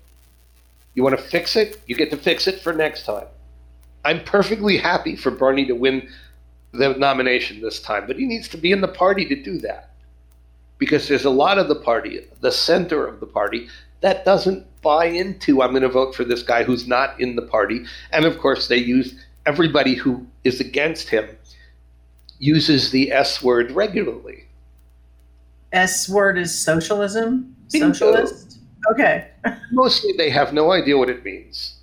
[0.96, 1.82] You want to fix it?
[1.88, 3.26] You get to fix it for next time.
[4.04, 6.10] I'm perfectly happy for Bernie to win
[6.72, 9.92] the nomination this time, but he needs to be in the party to do that.
[10.78, 13.68] Because there's a lot of the party, the center of the party,
[14.02, 17.44] that doesn't buy into I'm going to vote for this guy who's not in the
[17.44, 17.86] party.
[18.12, 19.14] And of course, they use
[19.46, 21.28] everybody who is against him
[22.40, 24.46] uses the S word regularly.
[25.72, 27.56] S word is socialism.
[27.68, 28.60] Socialist.
[28.92, 29.30] Okay.
[29.72, 31.81] Mostly they have no idea what it means.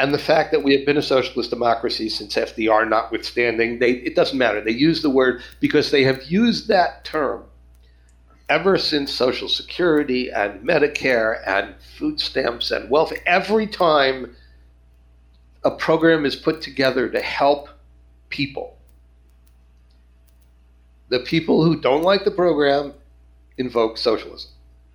[0.00, 4.16] And the fact that we have been a socialist democracy since FDR notwithstanding, they, it
[4.16, 4.62] doesn't matter.
[4.62, 7.44] They use the word because they have used that term
[8.48, 13.18] ever since Social Security and Medicare and food stamps and welfare.
[13.26, 14.34] Every time
[15.64, 17.68] a program is put together to help
[18.30, 18.78] people,
[21.10, 22.94] the people who don't like the program
[23.58, 24.50] invoke socialism.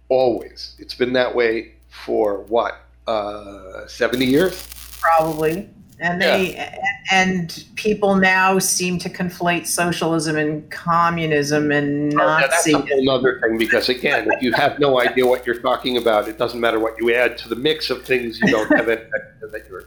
[0.10, 0.76] Always.
[0.80, 2.82] It's been that way for what?
[3.06, 4.75] Uh, 70 years?
[5.06, 5.70] Probably.
[6.00, 6.78] And they
[7.12, 12.74] and people now seem to conflate socialism and communism and Oh, yeah, that's Nazi.
[12.74, 16.28] a whole other thing because again, if you have no idea what you're talking about,
[16.28, 19.10] it doesn't matter what you add to the mix of things you don't have it
[19.52, 19.86] that you're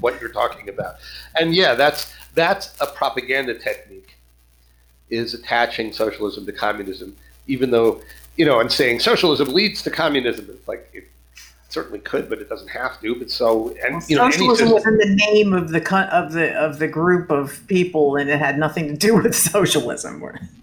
[0.00, 0.96] what you're talking about.
[1.38, 4.16] And yeah, that's that's a propaganda technique
[5.10, 7.14] is attaching socialism to communism,
[7.46, 8.02] even though
[8.36, 10.46] you know, and saying socialism leads to communism.
[10.50, 11.04] It's like it
[11.74, 13.16] certainly could, but it doesn't have to.
[13.16, 15.82] But so and you know, socialism was in the name of the
[16.16, 20.20] of the of the group of people, and it had nothing to do with socialism.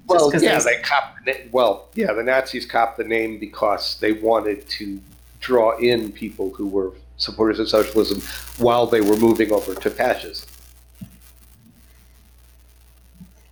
[0.07, 4.67] Well, yeah, they- they copped well, yeah, the Nazis copped the name because they wanted
[4.69, 4.99] to
[5.41, 8.21] draw in people who were supporters of socialism
[8.57, 10.47] while they were moving over to fascism.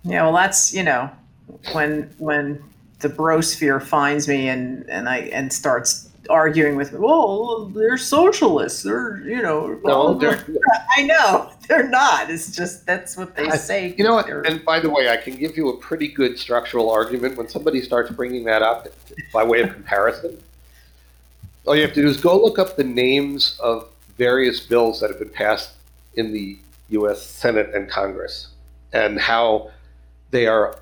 [0.02, 1.10] Yeah, well, that's you know,
[1.72, 2.62] when when
[3.00, 6.98] the brosphere finds me and and I and starts arguing with me.
[6.98, 8.82] Well, they're socialists.
[8.82, 9.80] They're you know.
[9.84, 10.56] No, they're, blah."
[10.96, 12.30] I know they're not.
[12.30, 13.94] It's just that's what they I- say.
[13.96, 14.28] you know what?
[14.28, 17.80] And by the way, I can give you a pretty good structural argument when somebody
[17.82, 18.88] starts bringing that up
[19.32, 20.40] by way of comparison.
[21.66, 25.10] All you have to do is go look up the names of various bills that
[25.10, 25.70] have been passed
[26.14, 26.58] in the
[26.90, 27.24] U.S.
[27.24, 28.48] Senate and Congress
[28.92, 29.70] and how
[30.30, 30.78] they are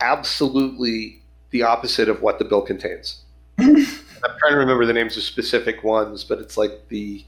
[0.00, 3.22] absolutely the opposite of what the bill contains.
[4.24, 7.24] I'm trying to remember the names of specific ones, but it's like the,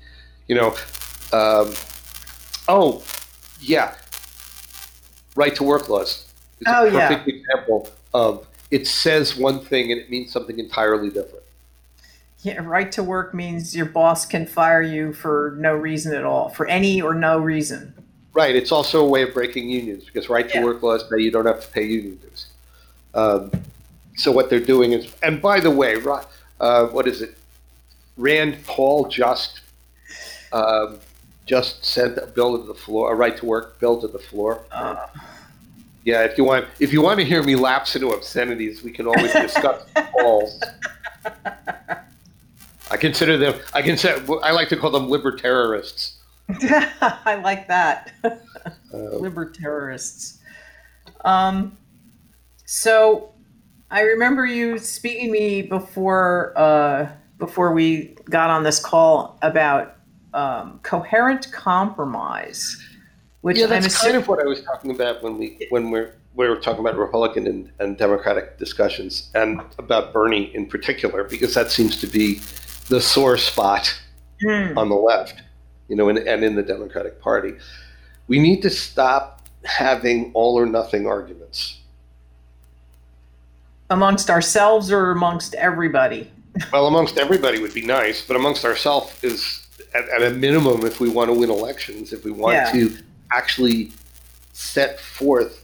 [0.49, 0.69] you know,
[1.33, 1.73] um,
[2.69, 3.03] oh,
[3.61, 3.95] yeah,
[5.37, 6.27] right to work laws.
[6.61, 7.09] It's Oh, a yeah.
[7.09, 11.45] perfect example of it says one thing and it means something entirely different.
[12.41, 16.49] yeah, right to work means your boss can fire you for no reason at all,
[16.49, 17.95] for any or no reason.
[18.35, 18.57] Right.
[18.57, 20.65] It's also a way of breaking unions because right to Yeah.
[20.65, 22.47] work laws say you don't have to pay union dues.
[23.15, 23.53] Um,
[24.17, 26.25] so what they're doing is, and by the way, Ro-
[26.61, 27.37] uh, what is it?
[28.17, 29.61] Rand Paul just
[30.53, 30.99] um,
[31.47, 34.65] just sent a bill to the floor, a right to work bill to the floor.
[34.71, 35.07] Uh,
[36.05, 39.07] Yeah, if you want, if you want to hear me lapse into obscenities, we can
[39.07, 40.61] always discuss Pauls.
[42.91, 43.61] I consider them.
[43.73, 44.21] I consider.
[44.43, 46.15] I like to call them libertarists.
[46.49, 48.13] I like that.
[48.25, 48.31] Uh,
[48.93, 50.39] Libertarists.
[51.25, 51.79] Um,
[52.67, 53.32] so
[53.93, 59.97] I remember you speaking to me before uh, before we got on this call about
[60.35, 62.77] um, coherent compromise,
[63.43, 66.15] which yeah, I'm that's kind of what I was talking about when we when we're
[66.35, 71.55] we were talking about Republican and, and Democratic discussions, and about Bernie in particular, because
[71.55, 72.41] that seems to be
[72.89, 73.95] the sore spot
[74.43, 74.77] Hmm.
[74.77, 75.41] on the left,
[75.89, 77.55] you know, and, and in the Democratic Party.
[78.27, 81.79] We need to stop having all or nothing arguments.
[83.93, 86.31] Amongst ourselves or amongst everybody.
[86.73, 91.01] Well, amongst everybody would be nice, but amongst ourselves is at, at, a minimum if
[91.01, 92.73] we want to win elections, if we want yeah.
[92.73, 92.97] to
[93.31, 93.93] actually
[94.53, 95.59] set forth.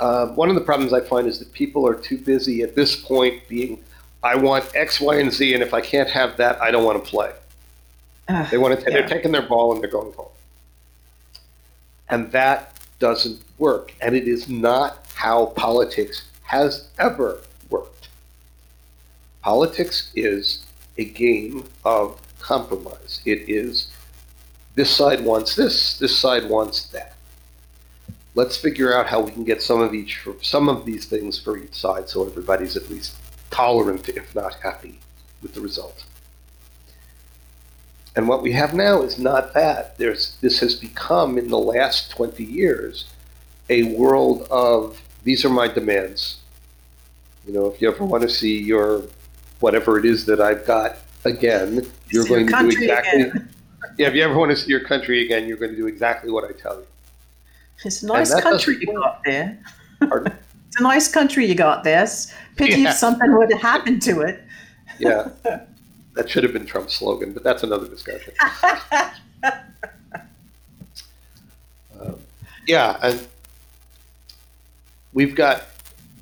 [0.00, 2.96] Uh, one of the problems I find is that people are too busy at this
[2.96, 3.82] point being,
[4.22, 7.02] I want X, Y, and Z, and if I can't have that, I don't want
[7.02, 7.32] to play.
[8.28, 8.84] Uh, they want to.
[8.84, 8.98] Yeah.
[8.98, 10.28] They're taking their ball and they're going home,
[12.10, 13.94] and that doesn't work.
[14.02, 18.08] And it is not how politics has ever worked.
[19.42, 23.20] Politics is a game of compromise.
[23.24, 23.92] It is
[24.74, 27.16] this side wants this, this side wants that.
[28.34, 31.58] Let's figure out how we can get some of each some of these things for
[31.58, 33.16] each side so everybody's at least
[33.50, 35.00] tolerant, if not happy,
[35.42, 36.04] with the result.
[38.16, 39.98] And what we have now is not that.
[39.98, 43.04] There's this has become in the last 20 years
[43.68, 46.37] a world of these are my demands.
[47.48, 49.04] You know, if you ever want to see your
[49.60, 51.80] whatever it is that I've got again,
[52.10, 53.22] you're going to do exactly.
[53.22, 53.48] Again.
[53.96, 56.30] Yeah, if you ever want to see your country again, you're going to do exactly
[56.30, 56.86] what I tell you.
[57.84, 59.58] It's a nice country you got there.
[60.02, 62.06] it's a nice country you got there.
[62.56, 62.90] Pity yeah.
[62.90, 64.42] if something would have happened to it.
[65.00, 65.28] yeah,
[66.14, 68.34] that should have been Trump's slogan, but that's another discussion.
[72.00, 72.16] um,
[72.66, 73.26] yeah, and
[75.12, 75.64] we've got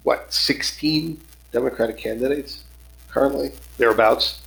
[0.07, 2.63] what 16 Democratic candidates
[3.09, 4.41] currently thereabouts.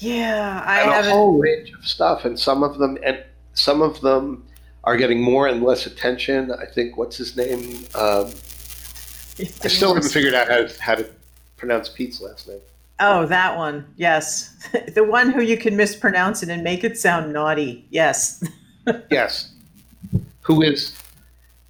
[0.00, 3.22] Yeah, I and have a whole range of stuff, and some of them and
[3.54, 4.44] some of them
[4.82, 6.50] are getting more and less attention.
[6.50, 7.84] I think what's his name?
[7.94, 8.26] Um,
[9.38, 11.08] I still haven't figured out how to, how to
[11.56, 12.60] pronounce Pete's last name.
[12.98, 13.86] Oh, that one.
[13.96, 14.56] Yes,
[14.94, 17.86] the one who you can mispronounce it and make it sound naughty.
[17.90, 18.42] Yes.
[19.10, 19.52] yes.
[20.42, 20.92] Who is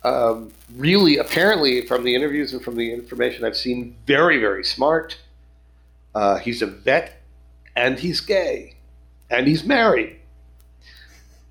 [0.04, 5.18] um, really, apparently, from the interviews and from the information I've seen, very, very smart.
[6.14, 7.20] Uh, he's a vet
[7.76, 8.74] and he's gay
[9.30, 10.18] and he's married,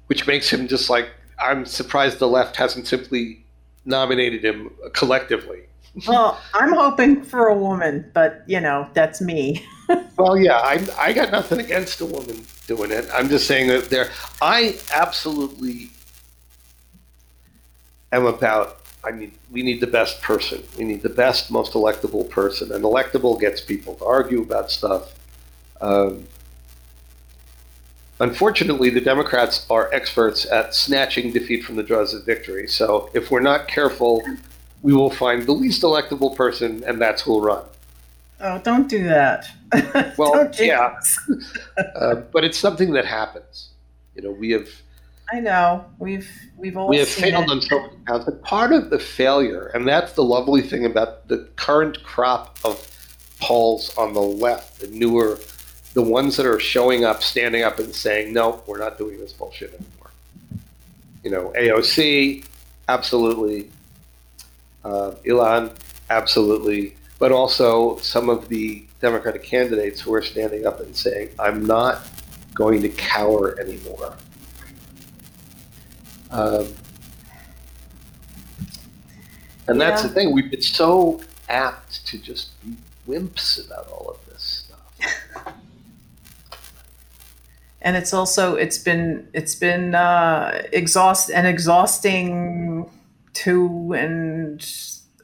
[0.08, 3.45] which makes him just like I'm surprised the left hasn't simply
[3.86, 5.62] nominated him collectively.
[6.08, 9.66] well, I'm hoping for a woman, but you know that's me.
[10.18, 13.08] well, yeah, I I got nothing against a woman doing it.
[13.14, 14.10] I'm just saying that there.
[14.41, 15.91] I absolutely
[18.12, 18.82] am about.
[19.03, 20.64] I mean, we need the best person.
[20.78, 22.72] We need the best, most electable person.
[22.74, 25.14] And electable gets people to argue about stuff.
[25.80, 26.28] Um,
[28.20, 32.68] unfortunately, the Democrats are experts at snatching defeat from the jaws of victory.
[32.68, 34.24] So if we're not careful,
[34.82, 37.64] we will find the least electable person, and that's who'll run.
[38.39, 39.47] Oh, don't do that.
[40.18, 40.99] Well, yeah,
[41.95, 43.70] uh, but it's something that happens.
[44.16, 44.70] You know, we have
[45.32, 47.50] I know we've we've all we have failed it.
[47.50, 48.26] on so many counts.
[48.26, 52.80] But part of the failure, and that's the lovely thing about the current crop of
[53.42, 55.40] pols on the left, the newer,
[55.94, 59.34] the ones that are showing up, standing up, and saying, "No, we're not doing this
[59.34, 60.12] bullshit anymore."
[61.24, 62.46] You know, AOC,
[62.88, 63.70] absolutely.
[64.86, 65.74] Uh, Ilhan,
[66.10, 66.96] absolutely.
[67.20, 72.08] But also some of the Democratic candidates who are standing up and saying, "I'm not
[72.54, 74.16] going to cower anymore."
[76.32, 76.68] Um,
[79.68, 80.08] and that's yeah.
[80.08, 80.34] the thing.
[80.34, 82.76] We've been so apt to just be
[83.08, 85.54] wimps about all of this stuff.
[87.82, 92.90] and it's also it's been it's been uh, exhaust and exhausting
[93.34, 94.66] two and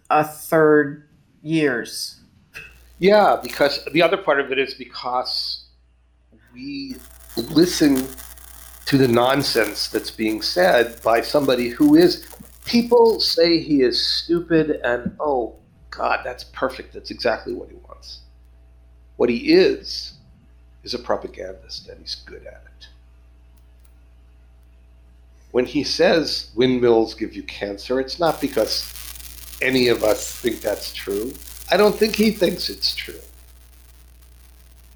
[0.09, 1.07] a third
[1.41, 2.19] years.
[2.99, 5.65] Yeah, because the other part of it is because
[6.53, 6.95] we
[7.35, 8.07] listen
[8.85, 12.27] to the nonsense that's being said by somebody who is
[12.65, 15.55] people say he is stupid and oh
[15.89, 16.93] god that's perfect.
[16.93, 18.19] That's exactly what he wants.
[19.17, 20.13] What he is
[20.83, 22.87] is a propagandist and he's good at it.
[25.51, 28.89] When he says windmills give you cancer it's not because
[29.61, 31.33] any of us think that's true.
[31.71, 33.21] I don't think he thinks it's true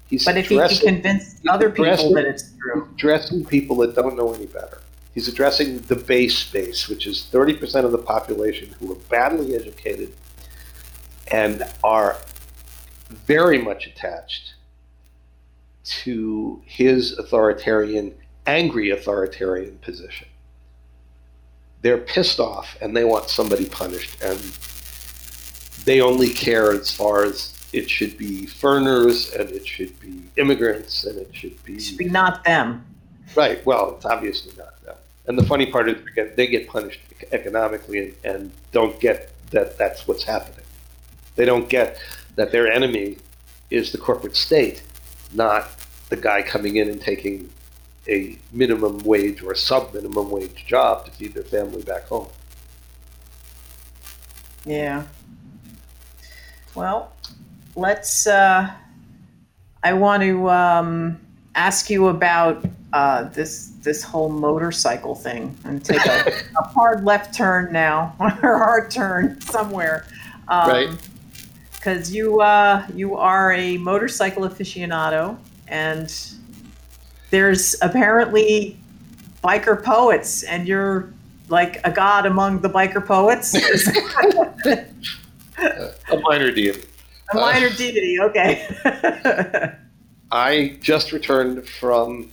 [0.08, 4.16] He's but if he can convince other people that it's true, addressing people that don't
[4.16, 4.80] know any better.
[5.14, 10.14] He's addressing the base base, which is 30% of the population who are badly educated
[11.30, 12.16] and are
[13.10, 14.54] very much attached
[15.84, 18.14] to his authoritarian,
[18.46, 20.28] angry authoritarian position.
[21.82, 24.38] They're pissed off and they want somebody punished, and
[25.84, 31.04] they only care as far as it should be foreigners and it should be immigrants
[31.04, 31.74] and it should be.
[31.74, 32.84] It should be not them.
[33.36, 33.64] Right.
[33.66, 34.96] Well, it's obviously not them.
[35.26, 35.96] And the funny part is
[36.36, 37.00] they get punished
[37.32, 40.64] economically and, and don't get that that's what's happening.
[41.36, 41.98] They don't get
[42.36, 43.18] that their enemy
[43.70, 44.82] is the corporate state,
[45.32, 45.68] not
[46.08, 47.50] the guy coming in and taking
[48.08, 52.28] a minimum wage or a sub minimum wage job to feed their family back home.
[54.64, 55.04] Yeah.
[56.74, 57.12] Well,
[57.78, 58.26] let's.
[58.26, 58.70] Uh,
[59.82, 61.20] I want to um,
[61.54, 67.34] ask you about uh, this this whole motorcycle thing and take a, a hard left
[67.34, 70.06] turn now or hard turn somewhere.
[70.48, 70.88] Um, Right.
[71.72, 76.12] Because you uh, you are a motorcycle aficionado, and
[77.30, 78.76] there's apparently
[79.44, 81.12] biker poets, and you're
[81.48, 83.54] like a god among the biker poets.
[85.58, 86.82] A minor deity.
[87.32, 88.66] A minor deity, okay.
[90.32, 92.30] I just returned from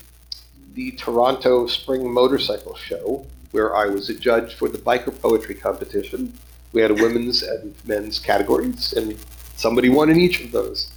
[0.73, 6.33] the Toronto Spring Motorcycle Show, where I was a judge for the biker poetry competition.
[6.73, 9.17] We had a women's and men's categories, and
[9.55, 10.91] somebody won in each of those.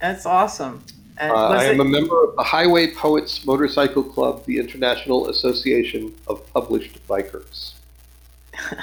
[0.00, 0.84] That's awesome.
[1.20, 6.14] Uh, I am it- a member of the Highway Poets Motorcycle Club, the International Association
[6.26, 7.74] of Published Bikers.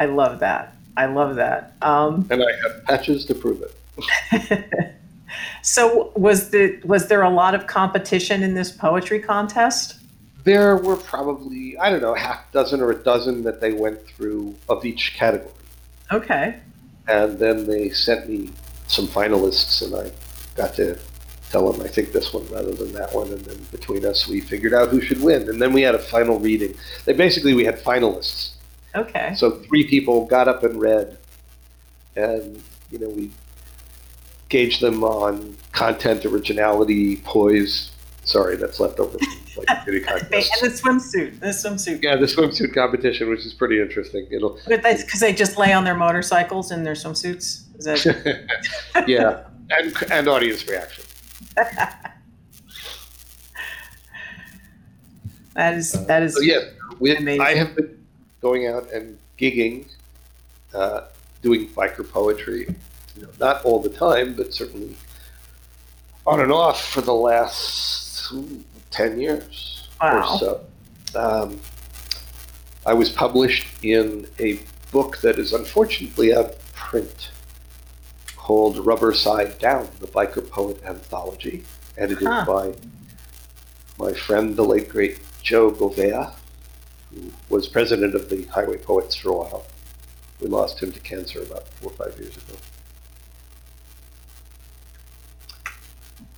[0.00, 0.74] I love that.
[0.98, 1.74] I love that.
[1.80, 4.94] Um, And I have patches to prove it.
[5.62, 10.00] so was the was there a lot of competition in this poetry contest?
[10.42, 14.56] There were probably, I don't know, half dozen or a dozen that they went through
[14.68, 15.52] of each category.
[16.10, 16.56] Okay.
[17.06, 18.50] And then they sent me
[18.88, 20.10] some finalists, and I
[20.56, 20.98] got to
[21.50, 23.28] tell them I think this one rather than that one.
[23.28, 25.48] And then between us, we figured out who should win.
[25.48, 26.74] And then we had a final reading.
[27.04, 28.54] They basically we had finalists.
[28.94, 29.34] Okay.
[29.36, 31.18] So three people got up and read,
[32.16, 33.30] and you know we
[34.48, 37.90] gauged them on content, originality, poise.
[38.24, 42.02] Sorry, that's left over from like beauty And the swimsuit, the swimsuit.
[42.02, 44.26] Yeah, the swimsuit competition, which is pretty interesting.
[44.30, 47.62] It'll But that's because they just lay on their motorcycles in their swimsuits.
[47.78, 48.48] Is that
[49.06, 51.04] yeah, and and audience reaction.
[51.54, 52.18] that
[55.74, 56.58] is that is So yeah,
[56.98, 57.40] we, Amazing.
[57.40, 57.97] I have been
[58.40, 59.86] going out and gigging,
[60.74, 61.02] uh,
[61.42, 62.66] doing biker poetry.
[63.16, 64.96] You know, not all the time, but certainly
[66.26, 70.20] on and off for the last ooh, ten years Wow.
[70.34, 70.64] or so.
[71.18, 71.60] Um,
[72.86, 74.60] I was published in a
[74.92, 77.30] book that is unfortunately out of print
[78.36, 81.64] called Rubber Side Down, the Biker Poet Anthology,
[81.96, 82.44] edited Huh.
[82.46, 82.74] by
[83.98, 86.32] my friend, the late great Joe Govea,
[87.12, 89.66] who was president of the Highway Poets for a while.
[90.40, 92.54] We lost him to cancer about four or five years ago.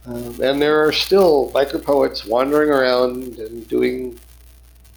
[0.06, 4.18] Um, and there are still biker poets wandering around and doing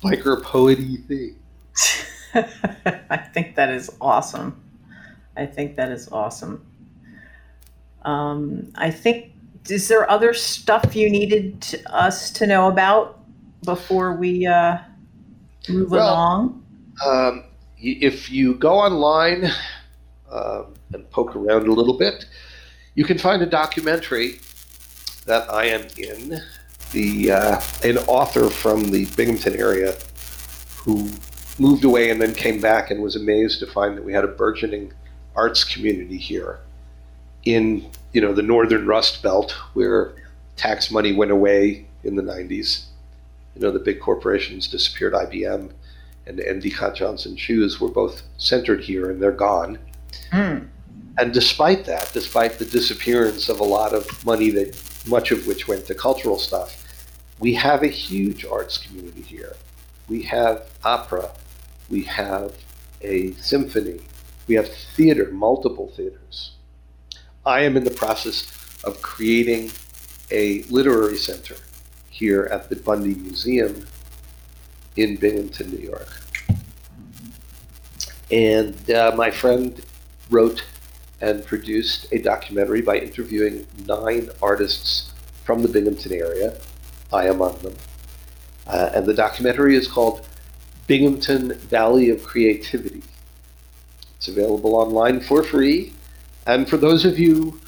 [0.01, 1.37] biker poety things.
[3.09, 4.61] I think that is awesome.
[5.35, 6.65] I think that is awesome.
[8.03, 9.33] Um, I think,
[9.69, 13.19] is there other stuff you needed to, us to know about
[13.63, 14.77] before we uh,
[15.69, 16.63] move Well- along?
[17.05, 17.43] Um,
[17.79, 19.51] if you go online
[20.31, 22.25] um, and poke around a little bit,
[22.95, 24.39] you can find a documentary
[25.25, 26.39] that I am in.
[26.91, 29.95] The uh, an author from the Binghamton area
[30.77, 31.09] who
[31.57, 34.27] moved away and then came back and was amazed to find that we had a
[34.27, 34.93] burgeoning
[35.35, 36.59] arts community here
[37.45, 40.13] in you know the northern Rust Belt where
[40.55, 42.85] tax money went away in the 90s.
[43.55, 45.13] You know the big corporations disappeared.
[45.13, 45.71] IBM
[46.25, 49.77] and Endicott Johnson shoes were both centered here and they're gone.
[50.31, 50.65] Hmm.
[51.17, 55.67] And despite that, despite the disappearance of a lot of money that much of which
[55.67, 56.79] went to cultural stuff,
[57.39, 59.55] we have a huge arts community here.
[60.07, 61.31] We have opera,
[61.89, 62.55] we have
[63.01, 64.01] a symphony,
[64.47, 66.53] we have theater, multiple theaters.
[67.45, 68.47] I am in the process
[68.83, 69.71] of creating
[70.31, 71.55] a literary center
[72.13, 73.87] here at the Bundy Museum
[74.95, 76.09] in Binghamton, New York.
[78.29, 79.83] And uh, my friend
[80.29, 80.63] wrote
[81.21, 85.11] and produced a documentary by interviewing nine artists
[85.43, 86.55] from the Binghamton area,
[87.11, 87.75] I among them.
[88.67, 90.23] Uh, and the documentary is called
[90.85, 93.01] Binghamton Valley of Creativity.
[94.17, 95.93] It's available online for free.
[96.45, 97.59] And for those of you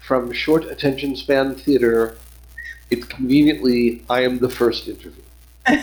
[0.00, 2.16] from short attention span theater,
[2.90, 5.22] it's conveniently, I am the first interview.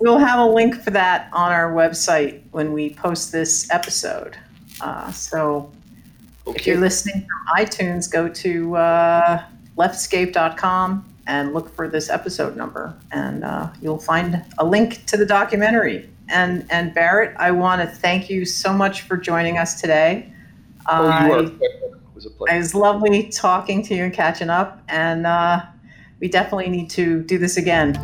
[0.00, 4.36] we'll have a link for that on our website when we post this episode.
[4.80, 5.70] Uh, so
[6.46, 9.44] if you're listening from iTunes, go to uh,
[9.76, 15.26] leftscape.com and look for this episode number, and uh, you'll find a link to the
[15.26, 16.08] documentary.
[16.28, 20.32] And and Barrett, I want to thank you so much for joining us today.
[20.88, 21.58] Oh, you.
[21.60, 21.85] It
[22.16, 25.62] was a It was lovely talking to you and catching up, and uh,
[26.18, 27.94] we definitely need to do this again.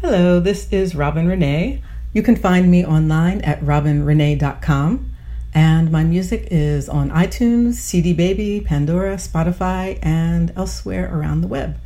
[0.00, 1.80] Hello, this is Robin Renee.
[2.12, 5.10] You can find me online at robinrenee.com.
[5.54, 11.78] And my music is on iTunes, CD Baby, Pandora, Spotify, and elsewhere around the web.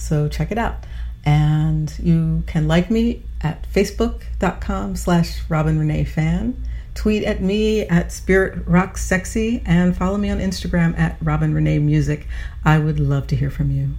[0.00, 0.86] So check it out.
[1.24, 6.62] And you can like me at facebook.com slash Robin Renee fan.
[6.94, 11.78] Tweet at me at Spirit Rock Sexy and follow me on Instagram at Robin Renee
[11.78, 12.26] Music.
[12.64, 13.90] I would love to hear from you.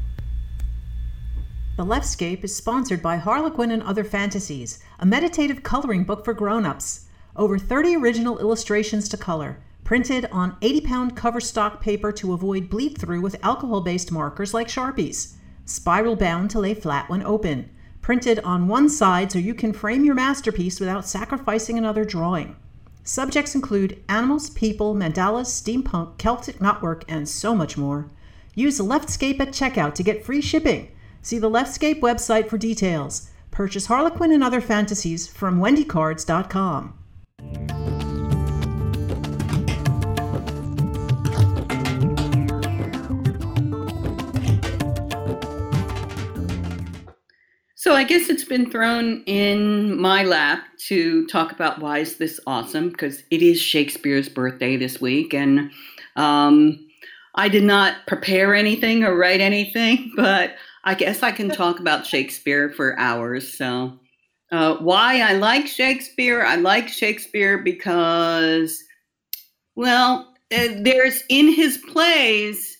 [1.78, 7.08] The Leftscape is sponsored by Harlequin and Other Fantasies, a meditative coloring book for grown-ups.
[7.36, 13.22] Over 30 original illustrations to color, printed on 80-pound cover stock paper to avoid bleed-through
[13.22, 15.36] with alcohol-based markers like Sharpies.
[15.72, 17.70] Spiral bound to lay flat when open.
[18.02, 22.56] Printed on one side so you can frame your masterpiece without sacrificing another drawing.
[23.04, 28.10] Subjects include animals, people, mandalas, steampunk, Celtic knotwork, and so much more.
[28.54, 30.92] Use Leftscape at checkout to get free shipping.
[31.22, 33.30] See the Leftscape website for details.
[33.50, 36.98] Purchase Harlequin and other fantasies from wendycards.com.
[47.82, 52.40] So I guess it's been thrown in my lap to talk about why is this
[52.46, 55.72] awesome because it is Shakespeare's birthday this week, and
[56.16, 56.88] um,
[57.34, 62.06] I did not prepare anything or write anything, but I guess I can talk about
[62.06, 63.52] Shakespeare for hours.
[63.52, 63.98] So
[64.52, 66.46] uh, why I like Shakespeare?
[66.46, 68.80] I like Shakespeare because,
[69.76, 72.71] well, uh, there's in his plays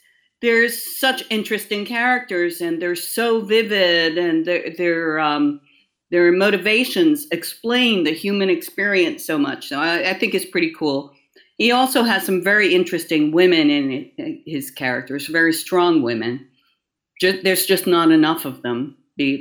[0.42, 5.62] there's such interesting characters and they're so vivid and their their um,
[6.10, 9.70] their motivations explain the human experience so much.
[9.70, 11.14] So I, I think it's pretty cool.
[11.58, 16.46] He also has some very interesting women in his characters, very strong women.
[17.22, 18.98] Just, there's just not enough of them.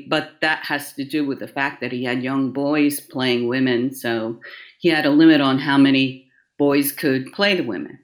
[0.08, 3.94] But that has to do with the fact that he had young boys playing women,
[3.94, 4.38] so
[4.78, 6.28] he had a limit on how many
[6.58, 7.98] boys could play the women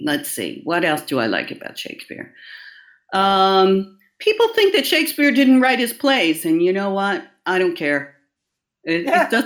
[0.00, 2.32] let's see what else do i like about shakespeare?
[3.12, 7.26] Um, people think that shakespeare didn't write his plays and you know what?
[7.46, 8.14] I don't care.
[8.84, 9.44] It, it, does,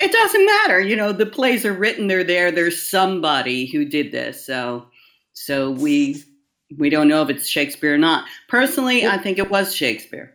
[0.00, 4.12] it doesn't matter you know the plays are written they're there there's somebody who did
[4.12, 4.86] this so
[5.32, 6.22] so we
[6.78, 8.26] we don't know if it's shakespeare or not.
[8.48, 10.32] Personally i think it was shakespeare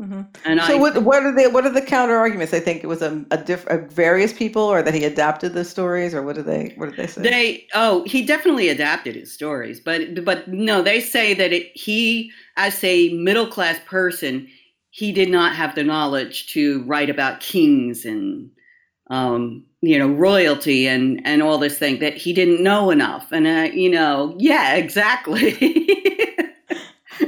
[0.00, 0.26] Mhm.
[0.44, 2.54] and So I, what what are the what are the counter arguments?
[2.54, 5.64] I think it was a, a diff, a various people, or that he adapted the
[5.64, 7.22] stories, or what did they what did they say?
[7.22, 12.32] They oh he definitely adapted his stories, but but no, they say that it, he
[12.56, 14.48] as a middle class person,
[14.90, 18.50] he did not have the knowledge to write about kings and
[19.10, 23.46] um, you know royalty and and all this thing that he didn't know enough, and
[23.46, 25.81] uh, you know yeah exactly.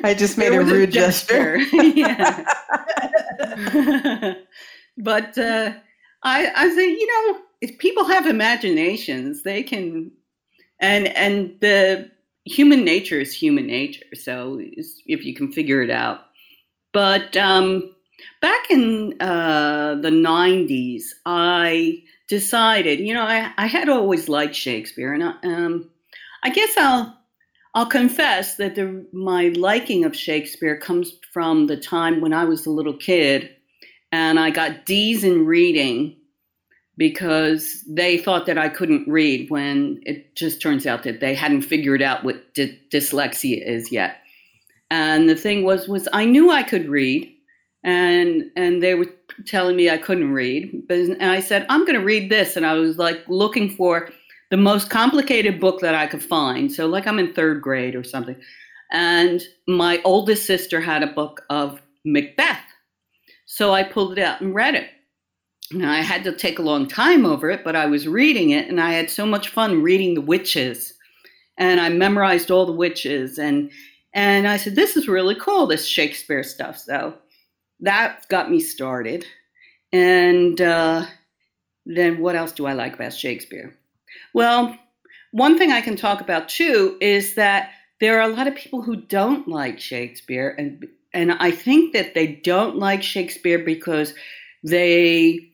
[0.04, 1.58] I just made a rude gesture.
[1.58, 2.44] yeah.
[4.98, 5.72] but uh,
[6.22, 10.10] I, I say, you know, if people have imaginations, they can,
[10.78, 12.10] and and the
[12.44, 14.04] human nature is human nature.
[14.14, 16.20] So if you can figure it out,
[16.92, 17.94] but um,
[18.42, 25.14] back in uh, the '90s, I decided, you know, I, I had always liked Shakespeare,
[25.14, 25.90] and I, um,
[26.42, 27.18] I guess I'll
[27.74, 32.66] I'll confess that the, my liking of Shakespeare comes from the time when I was
[32.66, 33.50] a little kid
[34.12, 36.16] and I got D's in reading
[36.96, 41.62] because they thought that I couldn't read when it just turns out that they hadn't
[41.62, 44.18] figured out what dy- dyslexia is yet.
[44.90, 47.28] And the thing was was I knew I could read
[47.82, 49.08] and and they were
[49.46, 52.64] telling me I couldn't read but and I said I'm going to read this and
[52.64, 54.10] I was like looking for
[54.54, 56.70] the most complicated book that I could find.
[56.70, 58.36] So, like, I'm in third grade or something.
[58.92, 62.62] And my oldest sister had a book of Macbeth.
[63.46, 64.90] So I pulled it out and read it.
[65.72, 68.68] Now, I had to take a long time over it, but I was reading it
[68.68, 70.94] and I had so much fun reading the witches.
[71.58, 73.40] And I memorized all the witches.
[73.40, 73.72] And,
[74.12, 76.78] and I said, this is really cool, this Shakespeare stuff.
[76.78, 77.14] So
[77.80, 79.26] that got me started.
[79.92, 81.06] And uh,
[81.84, 83.74] then what else do I like about Shakespeare?
[84.32, 84.78] Well,
[85.32, 88.82] one thing I can talk about too is that there are a lot of people
[88.82, 94.14] who don't like Shakespeare, and and I think that they don't like Shakespeare because
[94.62, 95.50] they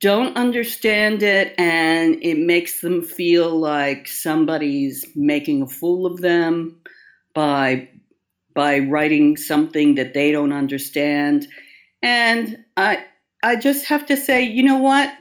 [0.00, 6.76] don't understand it, and it makes them feel like somebody's making a fool of them
[7.34, 7.88] by
[8.54, 11.48] by writing something that they don't understand.
[12.02, 13.04] And I
[13.42, 15.12] I just have to say, you know what?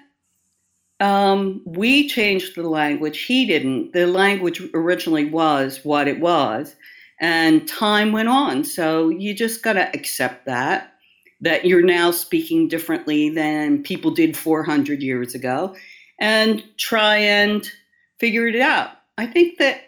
[1.03, 3.23] Um, we changed the language.
[3.23, 3.91] He didn't.
[3.91, 6.77] The language originally was what it was,
[7.19, 8.63] and time went on.
[8.63, 10.93] So you just got to accept that
[11.41, 15.75] that you're now speaking differently than people did 400 years ago,
[16.21, 17.69] and try and
[18.17, 18.91] figure it out.
[19.17, 19.81] I think that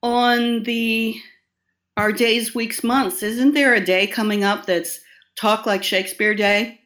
[0.00, 1.20] on the
[1.96, 5.00] our days, weeks, months, isn't there a day coming up that's
[5.34, 6.80] Talk Like Shakespeare Day?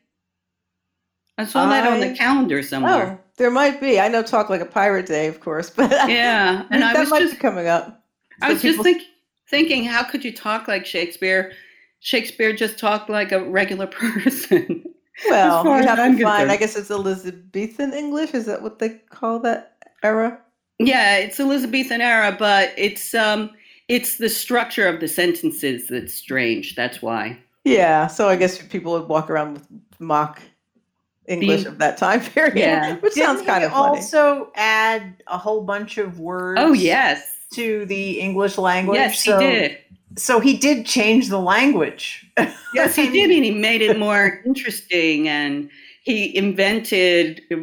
[1.36, 3.20] I saw that on the calendar somewhere.
[3.36, 3.98] There might be.
[3.98, 7.10] I know Talk Like a Pirate Day, of course, but Yeah, and I that was
[7.10, 8.04] might just be coming up.
[8.42, 9.02] I was just people- think,
[9.48, 11.52] thinking, how could you talk like Shakespeare?
[12.00, 14.84] Shakespeare just talked like a regular person.
[15.28, 16.50] Well, you have to find.
[16.50, 18.34] I guess it's Elizabethan English.
[18.34, 20.38] Is that what they call that era?
[20.80, 23.50] yeah, it's Elizabethan era, but it's um,
[23.88, 26.74] it's the structure of the sentences that's strange.
[26.74, 27.38] That's why.
[27.64, 28.08] Yeah.
[28.08, 29.66] So I guess people would walk around with
[30.00, 30.42] mock
[31.26, 32.96] English The- of that time period, Yeah.
[32.96, 33.96] which sounds Didn't kind he of funny.
[33.98, 37.22] also add a whole bunch of words Oh yes,
[37.54, 38.96] to the English language.
[38.96, 39.78] yes, so, he did.
[40.16, 42.26] So he did change the language.
[42.74, 45.70] Yes, he did, and he made it more interesting, and
[46.02, 47.56] he invented uh,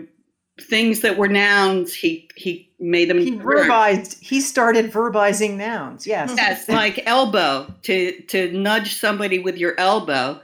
[0.61, 1.93] things that were nouns.
[1.93, 3.17] He he made them.
[3.17, 4.17] He verbized.
[4.21, 6.07] He started verbizing nouns.
[6.07, 6.33] Yes.
[6.37, 10.39] Yes, like elbow to to nudge somebody with your elbow.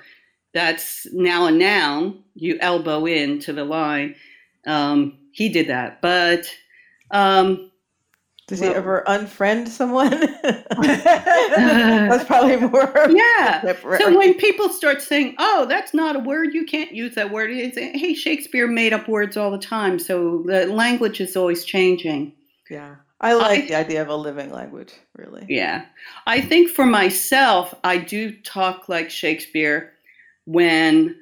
[0.53, 2.23] That's now a noun.
[2.35, 4.15] You elbow into the line.
[4.65, 6.51] Um, he did that, but
[7.11, 7.71] um,
[8.47, 10.09] Does well- he ever unfriend someone?
[10.81, 12.91] That's probably more.
[13.09, 13.61] yeah.
[13.97, 16.53] So when people start saying, "Oh, that's not a word.
[16.53, 19.99] You can't use that word," it's, hey, Shakespeare made up words all the time.
[19.99, 22.33] So the language is always changing.
[22.69, 24.93] yeah, I like I- the idea of a living language.
[25.15, 25.45] Really.
[25.49, 25.85] Yeah.
[26.25, 29.93] I think for myself, I do talk like Shakespeare
[30.47, 31.15] when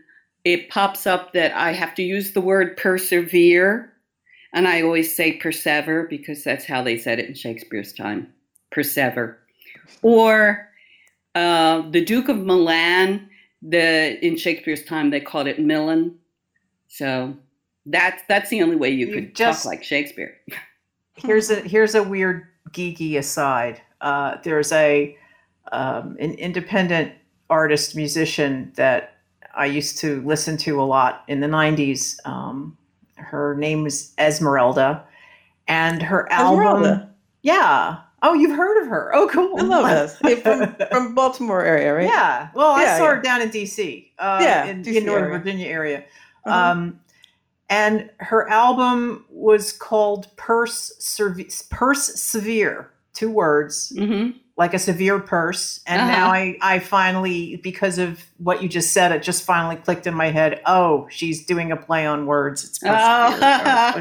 [0.43, 3.91] it pops up that I have to use the word persevere.
[4.53, 8.31] And I always say persever because that's how they said it in Shakespeare's time
[8.71, 9.37] persever.
[10.03, 10.69] Or
[11.33, 13.27] uh, the Duke of Milan,
[13.61, 16.15] the in Shakespeare's time, they called it Milan.
[16.87, 17.35] So
[17.87, 20.37] that's that's the only way you You could just- talk like Shakespeare.
[21.15, 23.81] here's a here's a weird geeky aside.
[23.99, 25.17] Uh, there's a
[25.71, 27.13] um, an independent
[27.49, 29.14] artist musician that
[29.55, 32.17] I used to listen to a lot in the '90s.
[32.25, 32.77] Um,
[33.15, 35.03] her name was Esmeralda,
[35.67, 36.59] and her album.
[36.83, 37.09] Esmeralda.
[37.41, 37.97] Yeah.
[38.21, 39.11] Oh, you've heard of her?
[39.13, 39.59] Oh, cool.
[39.59, 40.17] I love this.
[40.19, 42.07] Hey, from, from Baltimore area, right?
[42.07, 42.49] Yeah.
[42.55, 43.15] Well, I Yeah, saw yeah.
[43.15, 44.11] her down in D.C.
[44.17, 45.37] Uh, Yeah, in, DC in Northern area.
[45.39, 46.03] Virginia area.
[46.45, 46.71] Uh-huh.
[46.71, 46.99] Um,
[47.69, 51.39] and her album was called Purse Serv-
[51.69, 55.81] Purse Severe, two words, hmm like a severe purse.
[55.85, 56.11] And Uh-huh.
[56.11, 60.13] now I, I finally, because of what you just said, it just finally clicked in
[60.13, 60.61] my head.
[60.65, 62.63] Oh, she's doing a play on words.
[62.63, 63.33] It's Purse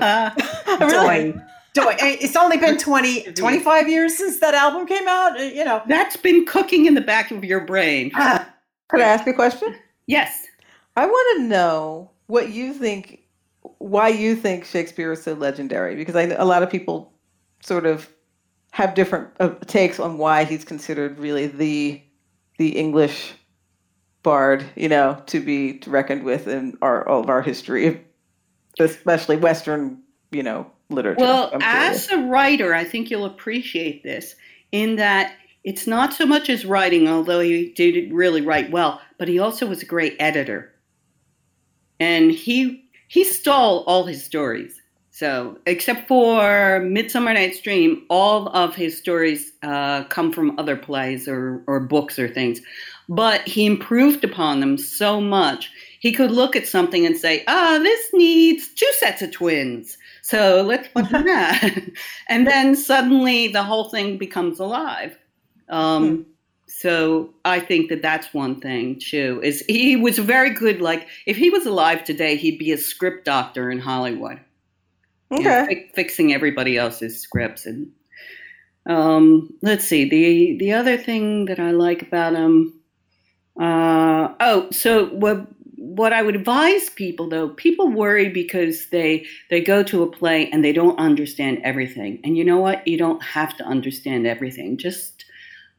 [0.73, 0.89] Severe.
[0.89, 1.33] really?
[1.33, 1.41] Doy.
[1.75, 1.97] Doy.
[2.01, 5.41] It's only been 20, 25 years since that album came out.
[5.41, 5.83] uh, You know.
[5.89, 8.11] That's been cooking in the back of your brain.
[8.11, 9.75] Could I ask a question?
[10.07, 10.47] Yes.
[10.97, 13.23] I want to know what you think,
[13.79, 15.97] why you think Shakespeare is so legendary.
[15.97, 17.13] Because I know a lot of people
[17.61, 18.09] sort of
[18.75, 22.03] have different uh, takes on why he's considered really the
[22.59, 23.33] the English
[24.25, 28.05] bard, you know, to be reckoned with in our all of our history,
[28.81, 30.03] especially Western,
[30.33, 31.21] you know, literature.
[31.21, 34.35] Well, as a writer, I think you'll appreciate this
[34.73, 39.29] in that it's not so much his writing, although he did really write well, but
[39.29, 40.73] he also was a great editor.
[42.01, 44.81] And he he stole all his stories.
[45.15, 51.29] So, except for Midsummer Night's Dream, all of his stories uh, come from other plays
[51.29, 52.61] or, or books or things.
[53.09, 55.71] But he improved upon them so much.
[56.01, 59.99] He could look at something and say, ah, this needs two sets of twins.
[60.23, 61.81] So let's put that.
[62.29, 65.17] and then suddenly the whole thing becomes alive.
[65.69, 66.27] Um,
[66.67, 69.41] So I think that that's one thing too.
[69.45, 70.81] Is he was very good.
[70.81, 74.41] Like if he was alive today, he'd be a script doctor in Hollywood,
[75.41, 75.67] okay.
[75.67, 77.67] fi- fixing everybody else's scripts.
[77.67, 77.91] And
[78.87, 82.81] um, let's see the the other thing that I like about him.
[83.61, 89.61] Uh, oh, so what what I would advise people though, people worry because they they
[89.61, 92.21] go to a play and they don't understand everything.
[92.25, 92.87] And you know what?
[92.87, 94.77] You don't have to understand everything.
[94.77, 95.25] Just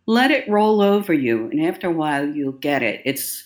[0.06, 3.02] let it roll over you, and after a while, you'll get it.
[3.06, 3.44] It's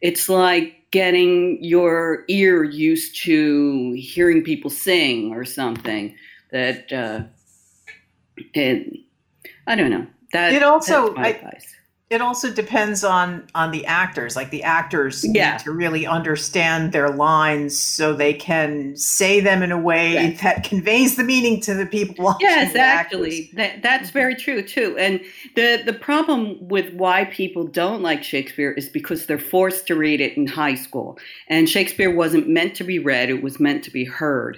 [0.00, 6.14] it's like getting your ear used to hearing people sing or something.
[6.50, 7.22] That uh,
[8.54, 9.00] it,
[9.66, 10.06] I don't know.
[10.32, 11.74] That It also- that's my I- advice.
[12.10, 14.34] It also depends on on the actors.
[14.34, 15.52] Like the actors Yeah.
[15.52, 20.38] need to really understand their lines so they can say them in a way Right.
[20.40, 22.48] that conveys the meaning to the people watching.
[22.48, 24.18] Yes, actually, that that's Mm-hmm.
[24.18, 24.96] very true too.
[24.98, 25.20] And
[25.54, 30.20] the the problem with why people don't like Shakespeare is because they're forced to read
[30.20, 31.16] it in high school,
[31.48, 34.56] and Shakespeare wasn't meant to be read; it was meant to be heard,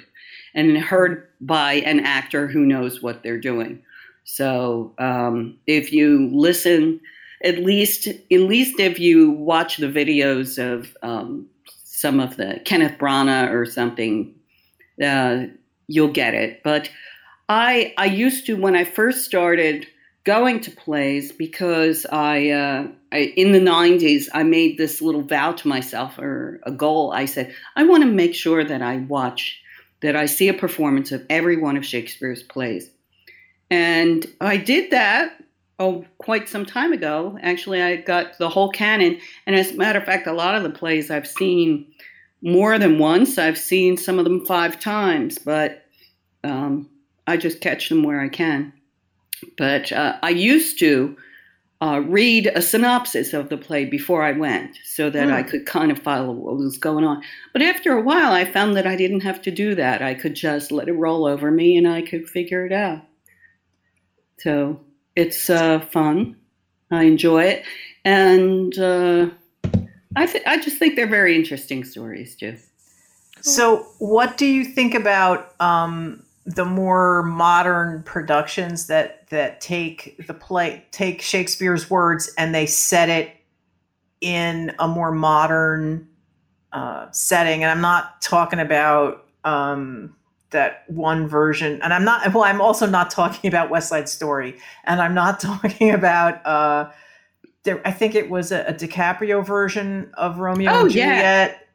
[0.54, 3.82] and heard by an actor who knows what they're doing.
[4.24, 7.00] So, um, if you listen,
[7.44, 11.46] at least at least if you watch the videos of um,
[11.84, 14.34] some of the Kenneth Branagh or something,
[15.02, 15.44] uh,
[15.88, 16.62] you'll get it.
[16.62, 16.90] But
[17.48, 19.86] I I used to when I first started
[20.24, 25.52] going to plays because I, uh, I in the 90s I made this little vow
[25.52, 27.12] to myself or a goal.
[27.12, 29.60] I said I want to make sure that I watch
[30.00, 32.90] that I see a performance of every one of Shakespeare's plays.
[33.70, 35.41] And I did that
[35.78, 37.38] oh quite some time ago.
[37.42, 40.62] Actually, I got the whole canon and as a matter of fact a lot of
[40.62, 41.86] the plays I've seen
[42.42, 43.38] more than once.
[43.38, 45.84] I've seen some of them 5 times, but
[46.44, 46.88] um,
[47.26, 48.72] I just catch them where I can.
[49.56, 51.16] But uh, I used to
[51.82, 55.90] uh, read a synopsis of the play before I went so that I could kind
[55.90, 57.22] of follow what was going on.
[57.52, 60.00] But after a while, I found that I didn't have to do that.
[60.00, 63.02] I could just let it roll over me and I could figure it out.
[64.38, 64.80] So
[65.16, 66.36] it's uh, fun.
[66.90, 67.64] I enjoy it.
[68.04, 69.30] And uh,
[70.16, 72.56] I, th- I just think they're very interesting stories, too.
[73.40, 80.34] So, what do you think about um, the more modern productions that that take the
[80.34, 83.34] play, take Shakespeare's words, and they set it
[84.20, 86.08] in a more modern
[86.72, 87.64] uh, setting?
[87.64, 90.14] And I'm not talking about um,
[90.52, 92.32] that one version, and I'm not.
[92.32, 96.44] Well, I'm also not talking about West Side Story, and I'm not talking about.
[96.46, 96.90] Uh,
[97.64, 101.14] there, I think it was a, a DiCaprio version of Romeo Oh, and yeah.
[101.14, 101.68] Juliet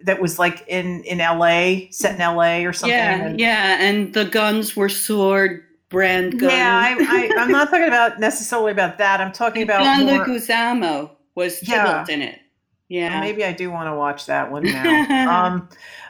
[0.00, 1.88] that was like in in L.A.
[1.90, 2.64] set in L.A.
[2.66, 2.96] or something.
[2.96, 6.52] Yeah, and- yeah, and the guns were sword brand guns.
[6.52, 9.20] Yeah, I, I, I'm not talking about necessarily about that.
[9.20, 12.04] I'm talking about John Leguizamo was Yeah.
[12.08, 12.40] In it.
[12.88, 15.46] Yeah, maybe I do want to watch that one now.
[15.46, 15.68] um,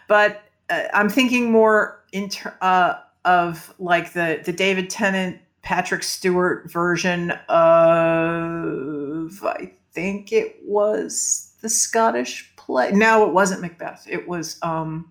[0.08, 2.94] but uh, I'm thinking more in ter- uh,
[3.26, 7.44] of like the the David Tennant, Patrick Stewart version of
[9.44, 12.92] I think it was the Scottish play.
[12.92, 14.06] No, it wasn't Macbeth.
[14.08, 15.10] It was um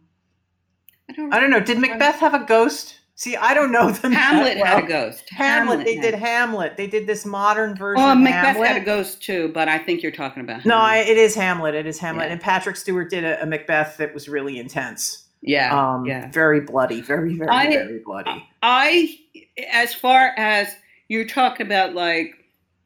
[1.09, 1.59] I don't I don't know.
[1.59, 2.99] Did Macbeth have a ghost?
[3.15, 4.11] See, I don't know them.
[4.11, 4.65] Hamlet well.
[4.65, 5.29] had a ghost.
[5.29, 5.85] Hamlet.
[5.85, 6.77] They had- did Hamlet.
[6.77, 8.03] They did this modern version.
[8.03, 8.67] Oh, of Macbeth Hamlet.
[8.69, 10.65] had a ghost too, but I think you're talking about.
[10.65, 11.75] No, I, it is Hamlet.
[11.75, 12.27] It is Hamlet.
[12.27, 12.33] Yeah.
[12.33, 15.22] And Patrick Stewart did a, a Macbeth that was really intense.
[15.43, 16.31] Yeah, Um, yeah.
[16.31, 17.01] Very bloody.
[17.01, 18.47] Very, very, I- very bloody.
[18.61, 19.17] I,
[19.71, 20.75] as far as
[21.09, 22.35] you talk about like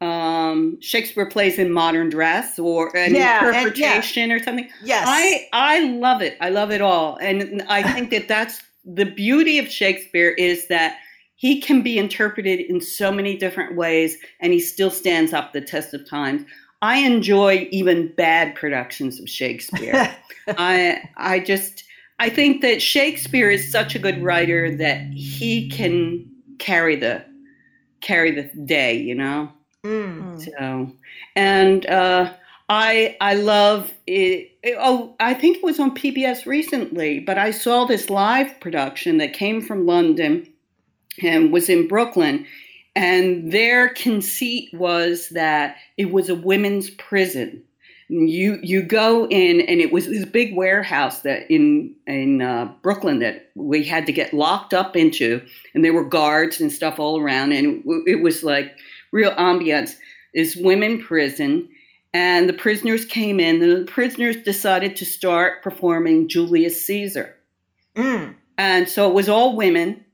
[0.00, 3.60] um Shakespeare plays in modern dress or an Yeah, and- yeah.
[3.62, 4.68] interpretation or something.
[4.84, 5.04] Yes.
[5.08, 6.36] I I love it.
[6.40, 10.98] I love it all, and I think that that's the beauty of Shakespeare is that
[11.34, 15.60] he can be interpreted in so many different ways, and he still stands up the
[15.60, 16.46] test of time.
[16.80, 20.14] I enjoy even bad productions of Shakespeare.
[20.48, 21.82] I I just
[22.18, 27.24] I think that Shakespeare is such a good writer that he can carry the
[28.00, 29.50] carry the day, you know.
[29.84, 30.44] Mm.
[30.44, 30.92] So,
[31.36, 32.32] and uh,
[32.68, 34.50] I I love it.
[34.78, 39.32] Oh, I think it was on PBS recently, but I saw this live production that
[39.32, 40.46] came from London
[41.22, 42.46] and was in Brooklyn.
[42.96, 47.62] And their conceit was that it was a women's prison.
[48.10, 53.18] You you go in, and it was this big warehouse that in in uh, Brooklyn
[53.18, 55.42] that we had to get locked up into,
[55.74, 58.74] and there were guards and stuff all around, and it, it was like
[59.12, 59.96] real ambiance.
[60.34, 61.68] Is women prison,
[62.14, 67.34] and the prisoners came in, and the prisoners decided to start performing Julius Caesar.
[67.94, 68.34] Mm.
[68.56, 70.04] And so it was all women,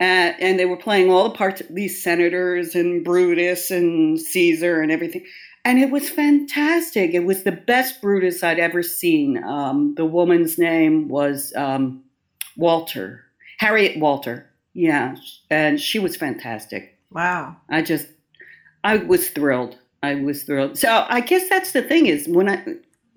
[0.00, 4.80] uh, and they were playing all the parts of these senators and Brutus and Caesar
[4.80, 5.24] and everything.
[5.64, 7.12] And it was fantastic.
[7.14, 9.42] It was the best Brutus I'd ever seen.
[9.44, 12.02] Um, the woman's name was um,
[12.56, 13.24] Walter,
[13.58, 14.48] Harriet Walter.
[14.72, 15.16] Yeah,
[15.50, 16.98] and she was fantastic.
[17.10, 17.56] Wow.
[17.68, 18.06] I just,
[18.84, 19.76] I was thrilled.
[20.02, 20.78] I was thrilled.
[20.78, 22.64] So I guess that's the thing is when I,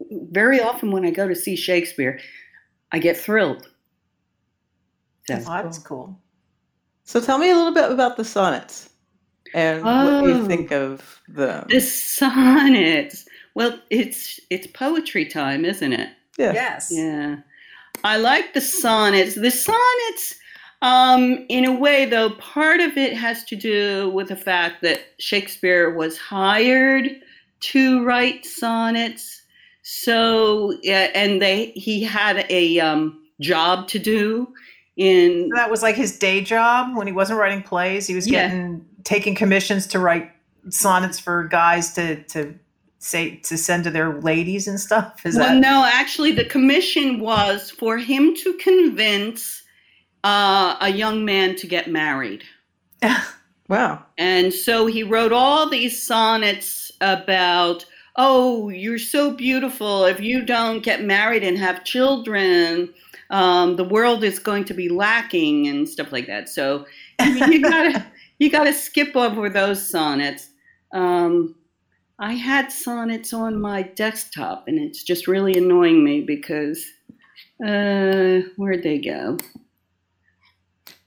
[0.10, 2.20] very often when I go to see Shakespeare,
[2.92, 3.68] I get thrilled.
[5.28, 5.36] So.
[5.38, 6.20] That's cool.
[7.04, 8.91] So tell me a little bit about the sonnets
[9.54, 10.45] and what do you Oh.
[10.47, 11.66] think of them.
[11.70, 13.26] The sonnets.
[13.56, 16.10] Well, it's it's poetry time, isn't it?
[16.38, 16.54] Yeah.
[16.54, 16.89] Yes.
[16.91, 17.38] Yeah.
[18.04, 19.36] I like the sonnets.
[19.36, 20.36] The sonnets,
[20.82, 25.02] um, in a way, though, part of it has to do with the fact that
[25.20, 27.10] Shakespeare was hired
[27.60, 29.41] to write sonnets.
[29.84, 34.47] So, yeah, and they he had a um, job to do
[34.97, 38.08] in That was like his day job when he wasn't writing plays.
[38.08, 38.47] He was Yeah.
[38.47, 40.32] getting taking commissions to write
[40.70, 42.54] sonnets for guys to to
[42.99, 45.26] say to send to their ladies and stuff.
[45.26, 49.64] Is well, that no, actually, the commission was for him to convince
[50.24, 52.43] uh, a young man to get married.
[53.72, 54.04] Wow.
[54.18, 57.86] And so he wrote all these sonnets about,
[58.18, 60.04] oh, you're so beautiful.
[60.04, 62.93] If you don't get married and have children,
[63.30, 66.49] um, the world is going to be lacking and stuff like that.
[66.49, 66.86] So
[67.22, 68.06] you, you gotta
[68.42, 70.50] you gotta skip over those sonnets.
[70.94, 71.54] Um,
[72.18, 76.84] I had sonnets on my desktop, and it's just really annoying me because
[77.64, 79.38] uh, where'd they go?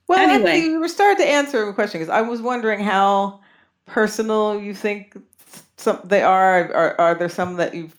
[0.06, 0.60] Well, Anyway.
[0.60, 3.40] you were starting to answer a question because I was wondering how
[3.84, 5.16] personal you think
[5.76, 6.72] some they are.
[6.72, 7.90] Are, are there some that you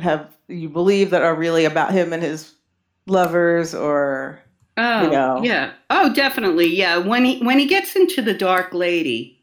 [0.00, 2.54] have you believe that are really about him and his
[3.08, 4.40] lovers, or
[4.78, 5.42] Oh, you know.
[5.42, 5.72] yeah.
[5.90, 6.66] Oh, definitely.
[6.74, 6.98] Yeah.
[6.98, 9.42] When he when he gets into the Dark Lady,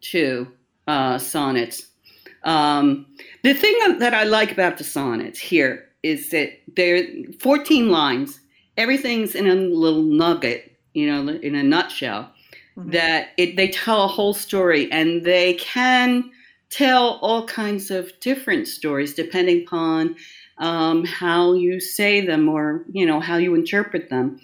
[0.00, 0.46] too,
[0.86, 1.88] uh, sonnets.
[2.44, 3.06] Um,
[3.42, 7.04] the thing that I like about the sonnets here is that they're
[7.40, 8.38] 14 lines.
[8.76, 12.30] Everything's in a little nugget, you know, in a nutshell.
[12.78, 12.92] Mhm.
[12.92, 16.30] That it they tell a whole story, and they can
[16.70, 20.14] tell all kinds of different stories depending upon
[20.58, 24.40] um, how you say them or you know how you interpret them.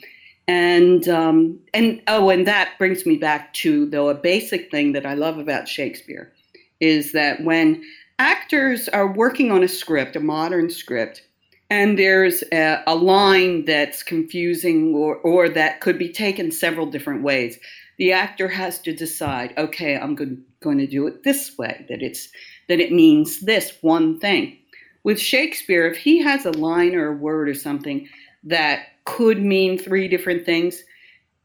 [0.48, 5.06] And um, and oh and that brings me back to though a basic thing that
[5.06, 6.32] i love about shakespeare
[6.80, 7.82] is that when
[8.18, 11.22] actors are working on a script a modern script
[11.70, 17.22] and there's a, a line that's confusing or, or that could be taken several different
[17.22, 17.58] ways
[17.98, 22.02] the actor has to decide okay i'm going, going to do it this way that
[22.02, 22.28] it's
[22.68, 24.58] that it means this one thing
[25.04, 28.08] with Shakespeare, if he has a line or a word or something
[28.44, 30.82] that could mean three different things,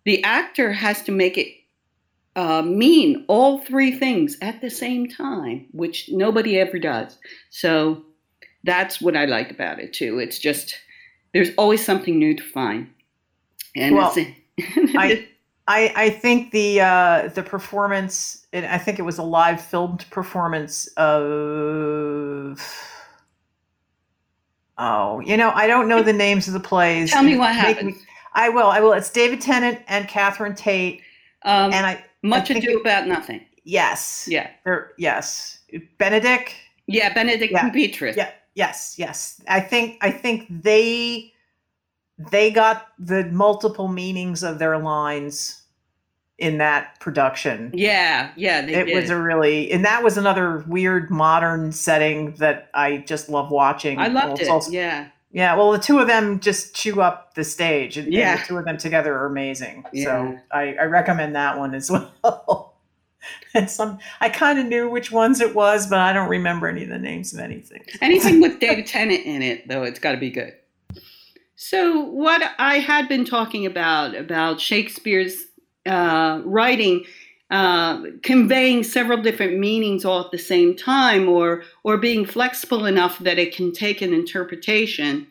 [0.06, 1.48] the actor has to make it
[2.36, 7.18] uh, mean all three things at the same time, which nobody ever does.
[7.50, 8.06] So
[8.64, 10.20] that's what I like about it too.
[10.20, 10.76] It's just
[11.34, 12.90] there's always something new to find,
[13.76, 14.14] and Well,
[14.98, 15.28] I-
[15.70, 20.06] I, I think the uh, the performance, and I think it was a live filmed
[20.12, 22.62] performance of.
[24.78, 27.12] Oh, you know, I don't know the names of the plays.
[27.12, 27.98] tell me what happens.
[28.34, 28.68] I will.
[28.68, 28.94] I will.
[28.94, 31.02] It's David Tennant and Catherine Tate,
[31.44, 33.44] Um, and I much I ado it- about nothing.
[33.64, 35.60] yes, Yeah, they're yes,
[35.98, 36.54] Benedict.
[36.86, 38.16] yeah, Benedict Yeah, Cumberbatch.
[38.16, 39.42] Yeah, yes, yes.
[39.48, 41.34] I think I think they
[42.32, 45.64] they got the multiple meanings of their lines
[46.38, 47.72] in that production.
[47.74, 48.62] yeah, yeah.
[48.66, 48.96] They it did.
[49.02, 53.98] was a really and that was another weird modern setting that I just love watching.
[54.00, 54.48] I loved it.
[54.48, 55.08] also- yeah.
[55.32, 58.38] yeah, well, the two of them just chew up the stage, and, and Yeah.
[58.38, 59.84] the two of them together are amazing.
[59.92, 60.04] Yeah.
[60.06, 61.90] So I, I recommend that one as
[62.24, 62.76] well.
[63.56, 66.84] and some I kind of knew which ones it was, but I don't remember any
[66.84, 67.84] of the names of anything.
[68.02, 70.54] Anything with David Tennant in it, though, it's got to be good.
[71.56, 75.47] So, what I had been talking about about Shakespeare's
[75.88, 77.06] uh, writing,
[77.50, 83.20] uh, conveying several different meanings all at the same time, or or being flexible enough
[83.20, 85.28] that it can take an interpretation.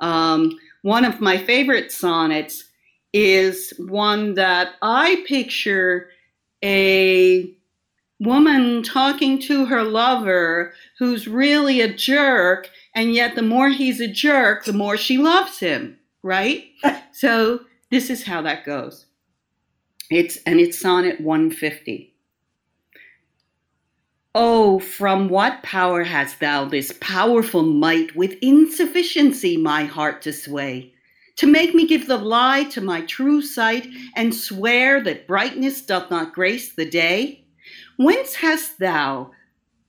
[0.00, 2.64] Um, one of my favorite sonnets
[3.12, 6.10] is one that I picture
[6.64, 7.52] a
[8.20, 14.06] woman talking to her lover who's really a jerk, and yet the more he's a
[14.06, 16.64] jerk, the more she loves him, right?
[17.12, 19.06] so this is how that goes.
[20.10, 22.12] It's and it's sonnet 150.
[24.34, 30.92] Oh, from what power hast thou this powerful might with insufficiency my heart to sway?
[31.36, 36.10] To make me give the lie to my true sight and swear that brightness doth
[36.10, 37.44] not grace the day?
[37.96, 39.30] Whence hast thou,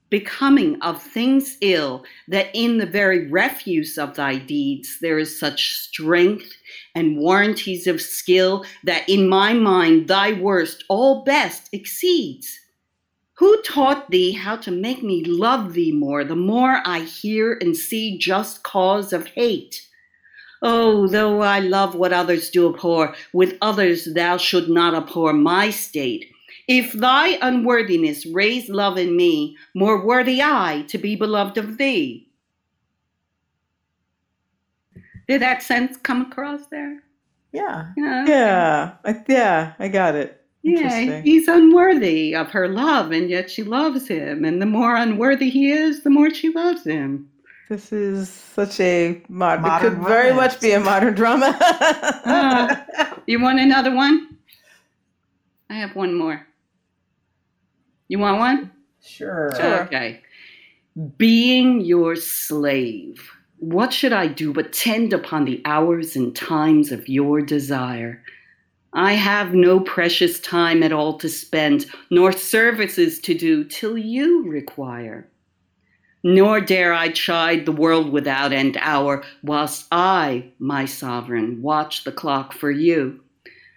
[0.09, 5.73] becoming of things ill, that in the very refuse of thy deeds there is such
[5.73, 6.51] strength
[6.95, 12.59] and warranties of skill that in my mind thy worst all best exceeds?
[13.35, 17.75] Who taught thee how to make me love thee more the more I hear and
[17.75, 19.87] see just cause of hate?
[20.61, 25.71] Oh, though I love what others do abhor, with others thou should not abhor my
[25.71, 26.31] state.
[26.67, 32.27] If thy unworthiness raise love in me, more worthy I to be beloved of thee.
[35.27, 37.01] Did that sense come across there?
[37.51, 37.91] Yeah.
[37.97, 38.25] You know?
[38.27, 40.41] Yeah, I, yeah, I got it.
[40.63, 44.45] Yeah, he's unworthy of her love, and yet she loves him.
[44.45, 47.27] And the more unworthy he is, the more she loves him.
[47.67, 49.63] This is such a modern.
[49.63, 51.57] Modern it could very much be a modern drama.
[51.59, 53.17] Ah.
[53.25, 54.37] You want another one?
[55.69, 56.45] I have one more.
[58.07, 58.71] You want one?
[59.01, 59.51] Sure.
[59.55, 59.83] Sure.
[59.83, 60.21] Okay.
[61.17, 63.31] Being your slave.
[63.61, 68.23] What should I do but tend upon the hours and times of your desire?
[68.91, 74.49] I have no precious time at all to spend, nor services to do till you
[74.49, 75.29] require.
[76.23, 82.11] Nor dare I chide the world without end hour, whilst I, my sovereign, watch the
[82.11, 83.19] clock for you.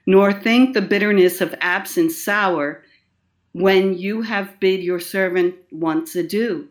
[0.07, 2.83] Nor think the bitterness of absence sour,
[3.53, 6.71] when you have bid your servant once adieu.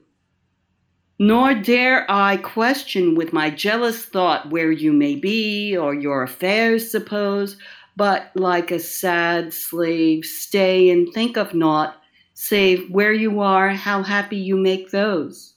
[1.25, 6.91] Nor dare I question with my jealous thought where you may be or your affairs
[6.91, 7.55] suppose,
[7.95, 11.95] but like a sad slave stay and think of naught,
[12.33, 15.53] save where you are, how happy you make those.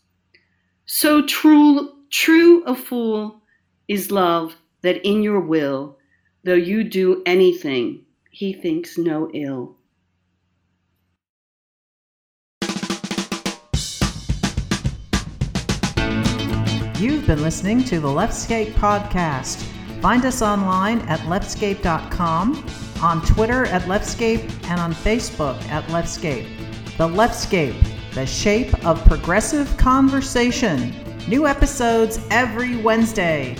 [0.84, 3.42] So true, true a fool
[3.88, 5.98] is love that in your will,
[6.44, 9.75] though you do anything, he thinks no ill.
[16.98, 19.62] You've been listening to the Leftscape Podcast.
[20.00, 22.66] Find us online at leftscape.com,
[23.02, 26.48] on Twitter at Leftscape, and on Facebook at Leftscape.
[26.96, 27.78] The Leftscape,
[28.14, 30.94] the shape of progressive conversation.
[31.28, 33.56] New episodes every Wednesday.